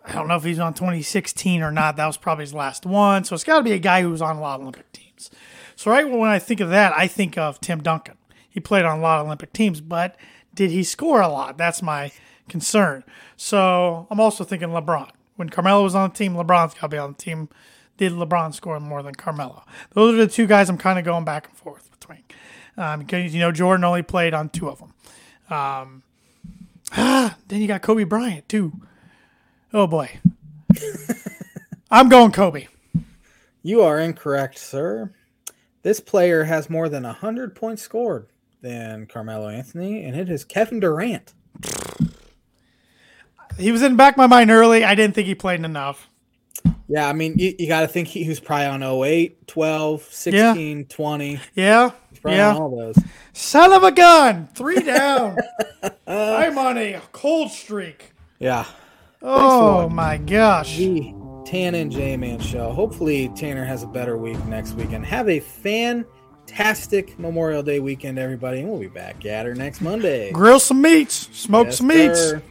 [0.04, 1.96] I don't know if he's on 2016 or not.
[1.96, 3.24] That was probably his last one.
[3.24, 5.30] So it's got to be a guy who was on a lot of Olympic teams.
[5.76, 8.16] So right when I think of that, I think of Tim Duncan.
[8.48, 10.16] He played on a lot of Olympic teams, but
[10.54, 11.58] did he score a lot?
[11.58, 12.10] That's my
[12.48, 13.04] concern.
[13.36, 15.10] So I'm also thinking LeBron.
[15.36, 17.48] When Carmelo was on the team, LeBron's got to be on the team.
[17.96, 19.64] Did LeBron score more than Carmelo?
[19.92, 22.24] Those are the two guys I'm kind of going back and forth between.
[22.76, 24.94] Um, because you know Jordan only played on two of them.
[25.50, 26.02] Um,
[26.92, 28.72] ah, then you got Kobe Bryant too.
[29.72, 30.18] Oh boy.
[31.90, 32.66] I'm going Kobe.
[33.62, 35.12] You are incorrect, sir.
[35.82, 38.26] This player has more than 100 points scored
[38.60, 41.32] than Carmelo Anthony, and it is Kevin Durant.
[43.58, 44.84] He was in the back of my mind early.
[44.84, 46.08] I didn't think he played enough.
[46.88, 50.02] Yeah, I mean, you, you got to think he, he was probably on 08, 12,
[50.02, 51.40] 16, 20.
[51.54, 51.90] Yeah.
[52.36, 52.54] Yeah.
[52.54, 52.96] all those.
[53.32, 54.48] Son of a gun.
[54.54, 55.36] Three down.
[56.06, 58.12] I'm on a cold streak.
[58.38, 58.64] Yeah.
[59.22, 60.76] Oh my gosh.
[60.76, 61.12] The
[61.46, 62.72] Tan and J Man show.
[62.72, 65.04] Hopefully, Tanner has a better week next weekend.
[65.06, 68.60] Have a fantastic Memorial Day weekend, everybody.
[68.60, 70.30] And we'll be back at her next Monday.
[70.32, 71.28] Grill some meats.
[71.32, 72.18] Smoke Yes, some meats.
[72.18, 72.42] sir.